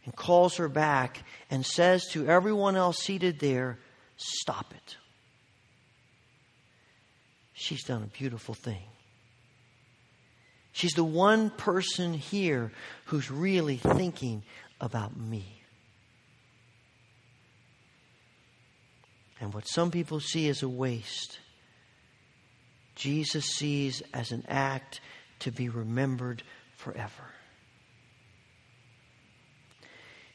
and 0.04 0.14
calls 0.14 0.58
her 0.58 0.68
back 0.68 1.24
and 1.50 1.66
says 1.66 2.06
to 2.12 2.28
everyone 2.28 2.76
else 2.76 2.98
seated 2.98 3.40
there, 3.40 3.78
Stop 4.16 4.72
it. 4.76 4.96
She's 7.60 7.84
done 7.84 8.02
a 8.02 8.06
beautiful 8.06 8.54
thing. 8.54 8.82
She's 10.72 10.94
the 10.94 11.04
one 11.04 11.50
person 11.50 12.14
here 12.14 12.72
who's 13.04 13.30
really 13.30 13.76
thinking 13.76 14.44
about 14.80 15.14
me. 15.14 15.44
And 19.42 19.52
what 19.52 19.68
some 19.68 19.90
people 19.90 20.20
see 20.20 20.48
as 20.48 20.62
a 20.62 20.70
waste, 20.70 21.38
Jesus 22.94 23.44
sees 23.44 24.02
as 24.14 24.32
an 24.32 24.46
act 24.48 25.02
to 25.40 25.50
be 25.52 25.68
remembered 25.68 26.42
forever. 26.78 27.28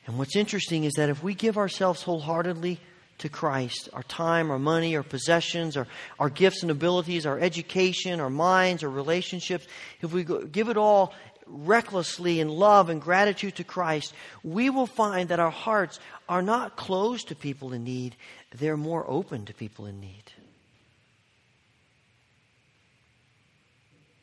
And 0.06 0.20
what's 0.20 0.36
interesting 0.36 0.84
is 0.84 0.94
that 0.94 1.10
if 1.10 1.24
we 1.24 1.34
give 1.34 1.58
ourselves 1.58 2.04
wholeheartedly 2.04 2.80
to 3.18 3.30
Christ 3.30 3.90
our 3.94 4.04
time, 4.04 4.52
our 4.52 4.60
money, 4.60 4.96
our 4.96 5.04
possessions, 5.04 5.78
our, 5.78 5.88
our 6.20 6.30
gifts 6.30 6.62
and 6.62 6.72
abilities, 6.72 7.26
our 7.26 7.40
education, 7.40 8.20
our 8.20 8.30
minds, 8.30 8.84
our 8.84 8.90
relationships 8.90 9.68
if 10.02 10.14
we 10.14 10.24
give 10.24 10.70
it 10.70 10.78
all 10.78 11.14
recklessly 11.48 12.40
in 12.40 12.50
love 12.50 12.90
and 12.90 13.02
gratitude 13.02 13.56
to 13.56 13.64
Christ, 13.64 14.14
we 14.44 14.70
will 14.70 14.88
find 14.88 15.30
that 15.30 15.40
our 15.40 15.52
hearts 15.52 16.00
are 16.28 16.42
not 16.42 16.76
closed 16.76 17.28
to 17.28 17.36
people 17.36 17.74
in 17.74 17.84
need, 17.84 18.16
they're 18.56 18.78
more 18.78 19.06
open 19.08 19.46
to 19.46 19.54
people 19.54 19.86
in 19.86 20.00
need. 20.00 20.24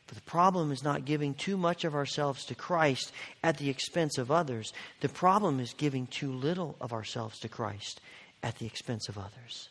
But 0.09 0.17
the 0.17 0.31
problem 0.31 0.73
is 0.73 0.83
not 0.83 1.05
giving 1.05 1.35
too 1.35 1.57
much 1.57 1.85
of 1.85 1.95
ourselves 1.95 2.45
to 2.47 2.55
Christ 2.55 3.13
at 3.43 3.57
the 3.57 3.71
expense 3.71 4.19
of 4.19 4.31
others. 4.31 4.73
The 5.01 5.09
problem 5.09 5.59
is 5.59 5.73
giving 5.73 6.07
too 6.07 6.33
little 6.33 6.77
of 6.81 6.93
ourselves 6.93 7.39
to 7.41 7.49
Christ 7.49 8.01
at 8.43 8.59
the 8.59 8.67
expense 8.67 9.09
of 9.09 9.19
others. 9.19 9.69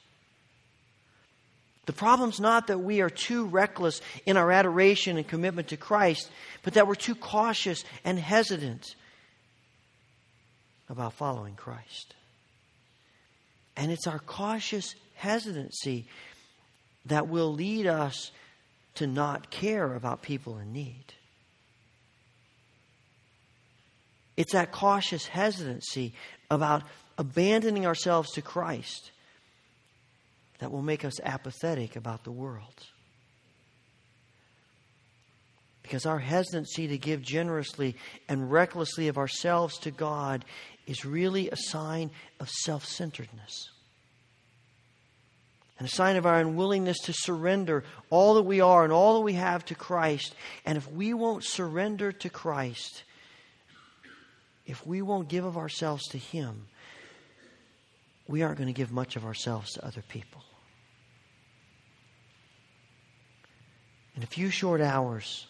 The 1.86 1.94
problem's 1.94 2.40
not 2.40 2.68
that 2.68 2.80
we 2.80 3.02
are 3.02 3.10
too 3.10 3.46
reckless 3.46 4.02
in 4.26 4.38
our 4.38 4.52
adoration 4.52 5.18
and 5.18 5.28
commitment 5.28 5.70
to 5.70 5.78
Christ, 5.78 6.30
but 6.64 6.74
that 6.76 6.88
we're 6.88 6.96
too 6.96 7.16
cautious 7.16 7.84
and 8.06 8.20
hesitant 8.20 8.96
about 10.90 11.14
following 11.14 11.56
Christ. 11.56 12.14
And 13.76 13.92
it's 13.92 14.08
our 14.08 14.20
cautious 14.20 14.94
hesitancy 15.16 16.06
that 17.06 17.28
will 17.28 17.52
lead 17.52 17.88
us 17.88 18.32
to 18.96 19.08
not 19.08 19.50
care 19.50 19.96
about 19.96 20.22
people 20.22 20.60
in 20.60 20.72
need. 20.72 21.06
It's 24.38 24.54
that 24.54 24.72
cautious 24.72 25.26
hesitancy 25.28 26.14
about 26.50 26.84
abandoning 27.22 27.86
ourselves 27.86 28.32
to 28.32 28.42
Christ 28.42 29.12
that 30.58 30.72
will 30.72 30.82
make 30.82 31.06
us 31.06 31.20
apathetic 31.22 31.96
about 31.96 32.24
the 32.24 32.32
world. 32.32 32.88
Because 35.84 36.08
our 36.08 36.18
hesitancy 36.18 36.88
to 36.88 36.98
give 36.98 37.22
generously 37.22 37.96
and 38.28 38.52
recklessly 38.52 39.08
of 39.08 39.20
ourselves 39.20 39.78
to 39.80 39.92
God 39.92 40.46
is 40.88 41.06
really 41.06 41.50
a 41.50 41.56
sign 41.56 42.10
of 42.40 42.50
self 42.50 42.86
centeredness. 42.86 43.70
And 45.78 45.88
a 45.88 45.92
sign 45.92 46.16
of 46.16 46.26
our 46.26 46.40
unwillingness 46.40 46.98
to 47.02 47.14
surrender 47.14 47.84
all 48.10 48.36
that 48.36 48.44
we 48.44 48.62
are 48.62 48.84
and 48.84 48.94
all 48.94 49.16
that 49.16 49.22
we 49.22 49.34
have 49.34 49.64
to 49.66 49.76
Christ. 49.76 50.34
And 50.66 50.76
if 50.76 50.92
we 50.92 51.14
won't 51.14 51.44
surrender 51.44 52.12
to 52.12 52.30
Christ, 52.30 53.04
if 54.66 54.86
we 54.88 55.04
won't 55.04 55.28
give 55.28 55.46
of 55.46 55.58
ourselves 55.58 56.08
to 56.10 56.18
Him, 56.18 56.68
we 58.32 58.41
aren't 58.41 58.58
going 58.58 58.67
to 58.67 58.74
give 58.74 58.91
much 58.91 59.15
of 59.17 59.26
ourselves 59.26 59.74
to 59.74 59.86
other 59.86 60.02
people. 60.08 60.41
In 64.15 64.24
a 64.24 64.28
few 64.28 64.50
short 64.50 64.82
hours 64.82 65.48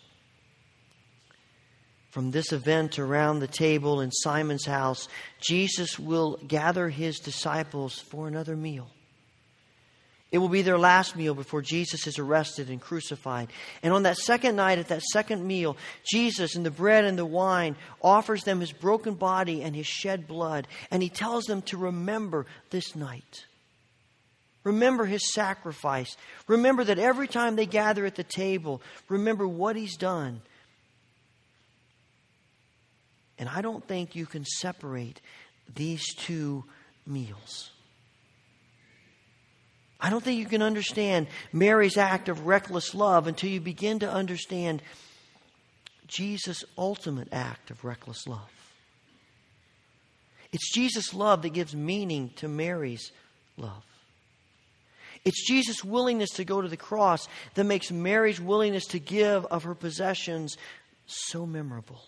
from 2.09 2.31
this 2.31 2.51
event 2.51 2.99
around 2.99 3.39
the 3.39 3.47
table 3.47 4.01
in 4.01 4.11
Simon's 4.11 4.65
house, 4.65 5.07
Jesus 5.39 5.97
will 5.97 6.37
gather 6.47 6.89
his 6.89 7.19
disciples 7.19 7.99
for 7.99 8.27
another 8.27 8.55
meal. 8.55 8.89
It 10.31 10.37
will 10.37 10.49
be 10.49 10.61
their 10.61 10.79
last 10.79 11.17
meal 11.17 11.33
before 11.33 11.61
Jesus 11.61 12.07
is 12.07 12.17
arrested 12.17 12.69
and 12.69 12.79
crucified. 12.79 13.49
And 13.83 13.93
on 13.93 14.03
that 14.03 14.17
second 14.17 14.55
night, 14.55 14.79
at 14.79 14.87
that 14.87 15.01
second 15.01 15.45
meal, 15.45 15.75
Jesus, 16.09 16.55
in 16.55 16.63
the 16.63 16.71
bread 16.71 17.03
and 17.03 17.17
the 17.19 17.25
wine, 17.25 17.75
offers 18.01 18.45
them 18.45 18.61
his 18.61 18.71
broken 18.71 19.15
body 19.15 19.61
and 19.61 19.75
his 19.75 19.87
shed 19.87 20.29
blood. 20.29 20.69
And 20.89 21.03
he 21.03 21.09
tells 21.09 21.45
them 21.45 21.61
to 21.63 21.77
remember 21.77 22.45
this 22.69 22.95
night. 22.95 23.45
Remember 24.63 25.05
his 25.05 25.33
sacrifice. 25.33 26.15
Remember 26.47 26.85
that 26.85 26.99
every 26.99 27.27
time 27.27 27.57
they 27.57 27.65
gather 27.65 28.05
at 28.05 28.15
the 28.15 28.23
table, 28.23 28.81
remember 29.09 29.45
what 29.45 29.75
he's 29.75 29.97
done. 29.97 30.41
And 33.37 33.49
I 33.49 33.61
don't 33.61 33.85
think 33.85 34.15
you 34.15 34.25
can 34.25 34.45
separate 34.45 35.19
these 35.73 36.13
two 36.13 36.63
meals. 37.05 37.70
I 40.01 40.09
don't 40.09 40.23
think 40.23 40.39
you 40.39 40.47
can 40.47 40.63
understand 40.63 41.27
Mary's 41.53 41.95
act 41.95 42.27
of 42.27 42.47
reckless 42.47 42.95
love 42.95 43.27
until 43.27 43.51
you 43.51 43.61
begin 43.61 43.99
to 43.99 44.11
understand 44.11 44.81
Jesus' 46.07 46.65
ultimate 46.77 47.29
act 47.31 47.69
of 47.69 47.85
reckless 47.85 48.27
love. 48.27 48.49
It's 50.51 50.73
Jesus' 50.73 51.13
love 51.13 51.43
that 51.43 51.53
gives 51.53 51.75
meaning 51.75 52.31
to 52.37 52.47
Mary's 52.47 53.11
love. 53.57 53.83
It's 55.23 55.47
Jesus' 55.47 55.83
willingness 55.83 56.31
to 56.31 56.43
go 56.43 56.61
to 56.61 56.67
the 56.67 56.77
cross 56.77 57.27
that 57.53 57.63
makes 57.63 57.91
Mary's 57.91 58.41
willingness 58.41 58.87
to 58.87 58.99
give 58.99 59.45
of 59.45 59.63
her 59.63 59.75
possessions 59.75 60.57
so 61.05 61.45
memorable. 61.45 62.01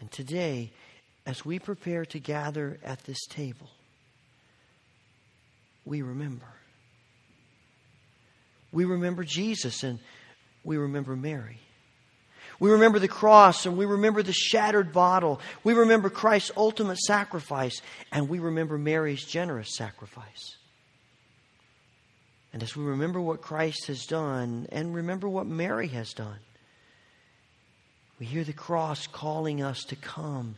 And 0.00 0.10
today, 0.10 0.70
as 1.24 1.46
we 1.46 1.58
prepare 1.58 2.04
to 2.06 2.18
gather 2.18 2.78
at 2.84 3.04
this 3.04 3.24
table, 3.26 3.70
we 5.86 6.02
remember. 6.02 6.52
We 8.72 8.84
remember 8.84 9.24
Jesus 9.24 9.84
and 9.84 10.00
we 10.64 10.76
remember 10.76 11.16
Mary. 11.16 11.60
We 12.58 12.70
remember 12.70 12.98
the 12.98 13.08
cross 13.08 13.64
and 13.64 13.76
we 13.76 13.86
remember 13.86 14.22
the 14.22 14.32
shattered 14.32 14.92
bottle. 14.92 15.40
We 15.62 15.74
remember 15.74 16.10
Christ's 16.10 16.50
ultimate 16.56 16.98
sacrifice 16.98 17.80
and 18.10 18.28
we 18.28 18.38
remember 18.38 18.76
Mary's 18.76 19.24
generous 19.24 19.76
sacrifice. 19.76 20.56
And 22.52 22.62
as 22.62 22.74
we 22.74 22.84
remember 22.84 23.20
what 23.20 23.42
Christ 23.42 23.86
has 23.86 24.06
done 24.06 24.66
and 24.72 24.94
remember 24.94 25.28
what 25.28 25.46
Mary 25.46 25.88
has 25.88 26.12
done, 26.14 26.38
we 28.18 28.26
hear 28.26 28.44
the 28.44 28.54
cross 28.54 29.06
calling 29.06 29.62
us 29.62 29.84
to 29.84 29.96
come 29.96 30.56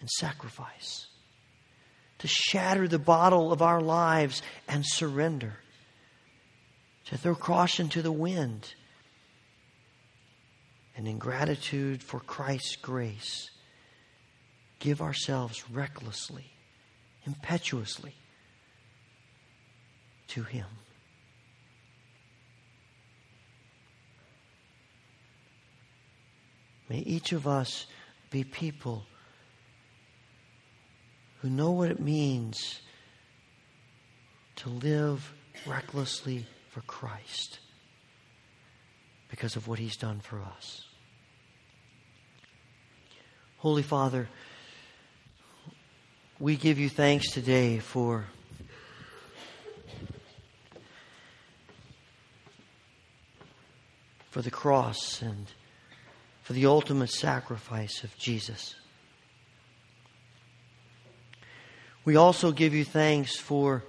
and 0.00 0.08
sacrifice 0.08 1.06
to 2.22 2.28
shatter 2.28 2.86
the 2.86 3.00
bottle 3.00 3.52
of 3.52 3.62
our 3.62 3.80
lives 3.80 4.42
and 4.68 4.86
surrender, 4.86 5.54
to 7.06 7.18
throw 7.18 7.34
caution 7.34 7.88
to 7.88 8.00
the 8.00 8.12
wind. 8.12 8.74
And 10.96 11.08
in 11.08 11.18
gratitude 11.18 12.00
for 12.00 12.20
Christ's 12.20 12.76
grace, 12.76 13.50
give 14.78 15.02
ourselves 15.02 15.68
recklessly, 15.68 16.46
impetuously 17.26 18.14
to 20.28 20.44
Him. 20.44 20.66
May 26.88 26.98
each 26.98 27.32
of 27.32 27.48
us 27.48 27.86
be 28.30 28.44
people 28.44 29.06
who 31.42 31.50
know 31.50 31.72
what 31.72 31.90
it 31.90 31.98
means 31.98 32.80
to 34.54 34.68
live 34.68 35.32
recklessly 35.66 36.46
for 36.70 36.82
Christ 36.82 37.58
because 39.28 39.56
of 39.56 39.66
what 39.66 39.80
He's 39.80 39.96
done 39.96 40.20
for 40.20 40.40
us. 40.40 40.86
Holy 43.58 43.82
Father, 43.82 44.28
we 46.38 46.54
give 46.54 46.78
you 46.78 46.88
thanks 46.88 47.32
today 47.32 47.80
for 47.80 48.26
for 54.30 54.42
the 54.42 54.50
cross 54.50 55.20
and 55.20 55.48
for 56.42 56.52
the 56.52 56.66
ultimate 56.66 57.10
sacrifice 57.10 58.04
of 58.04 58.16
Jesus. 58.16 58.76
We 62.04 62.16
also 62.16 62.50
give 62.50 62.74
you 62.74 62.84
thanks 62.84 63.36
for, 63.36 63.84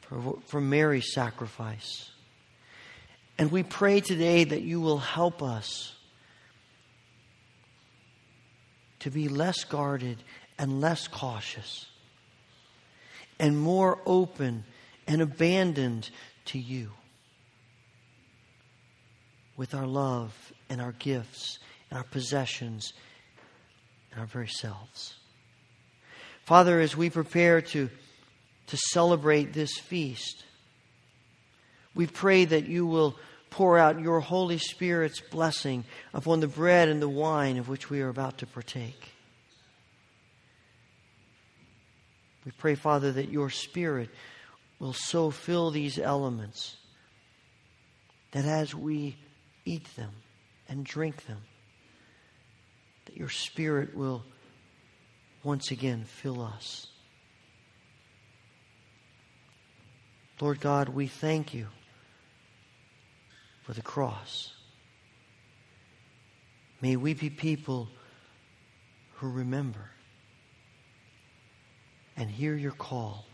for, 0.00 0.38
for 0.46 0.60
Mary's 0.60 1.12
sacrifice. 1.12 2.10
And 3.38 3.50
we 3.50 3.62
pray 3.62 4.00
today 4.00 4.44
that 4.44 4.62
you 4.62 4.80
will 4.80 4.98
help 4.98 5.42
us 5.42 5.94
to 9.00 9.10
be 9.10 9.28
less 9.28 9.64
guarded 9.64 10.22
and 10.58 10.80
less 10.80 11.08
cautious 11.08 11.86
and 13.38 13.58
more 13.58 13.98
open 14.06 14.64
and 15.06 15.20
abandoned 15.20 16.10
to 16.46 16.58
you 16.58 16.90
with 19.56 19.74
our 19.74 19.86
love 19.86 20.52
and 20.68 20.80
our 20.80 20.92
gifts 20.92 21.58
and 21.90 21.98
our 21.98 22.04
possessions 22.04 22.92
and 24.10 24.20
our 24.20 24.26
very 24.26 24.48
selves. 24.48 25.14
Father, 26.44 26.78
as 26.80 26.94
we 26.94 27.08
prepare 27.08 27.62
to, 27.62 27.88
to 28.66 28.76
celebrate 28.76 29.52
this 29.52 29.78
feast, 29.78 30.44
we 31.94 32.06
pray 32.06 32.44
that 32.44 32.66
you 32.66 32.86
will 32.86 33.16
pour 33.48 33.78
out 33.78 34.00
your 34.00 34.20
Holy 34.20 34.58
Spirit's 34.58 35.20
blessing 35.20 35.84
upon 36.12 36.40
the 36.40 36.48
bread 36.48 36.88
and 36.88 37.00
the 37.00 37.08
wine 37.08 37.56
of 37.56 37.68
which 37.68 37.88
we 37.88 38.02
are 38.02 38.08
about 38.08 38.38
to 38.38 38.46
partake. 38.46 39.10
We 42.44 42.52
pray, 42.52 42.74
Father, 42.74 43.12
that 43.12 43.30
your 43.30 43.48
Spirit 43.48 44.10
will 44.78 44.92
so 44.92 45.30
fill 45.30 45.70
these 45.70 45.98
elements 45.98 46.76
that 48.32 48.44
as 48.44 48.74
we 48.74 49.16
eat 49.64 49.86
them 49.96 50.10
and 50.68 50.84
drink 50.84 51.24
them, 51.26 51.40
that 53.06 53.16
your 53.16 53.30
Spirit 53.30 53.96
will 53.96 54.24
once 55.44 55.70
again 55.70 56.04
fill 56.04 56.42
us. 56.42 56.88
Lord 60.40 60.60
God, 60.60 60.88
we 60.88 61.06
thank 61.06 61.54
you 61.54 61.68
for 63.62 63.72
the 63.72 63.82
cross. 63.82 64.52
May 66.80 66.96
we 66.96 67.14
be 67.14 67.30
people 67.30 67.88
who 69.14 69.30
remember 69.30 69.90
and 72.16 72.30
hear 72.30 72.54
your 72.54 72.72
call 72.72 73.24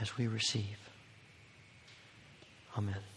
as 0.00 0.16
we 0.16 0.26
receive. 0.26 0.78
Amen. 2.76 3.13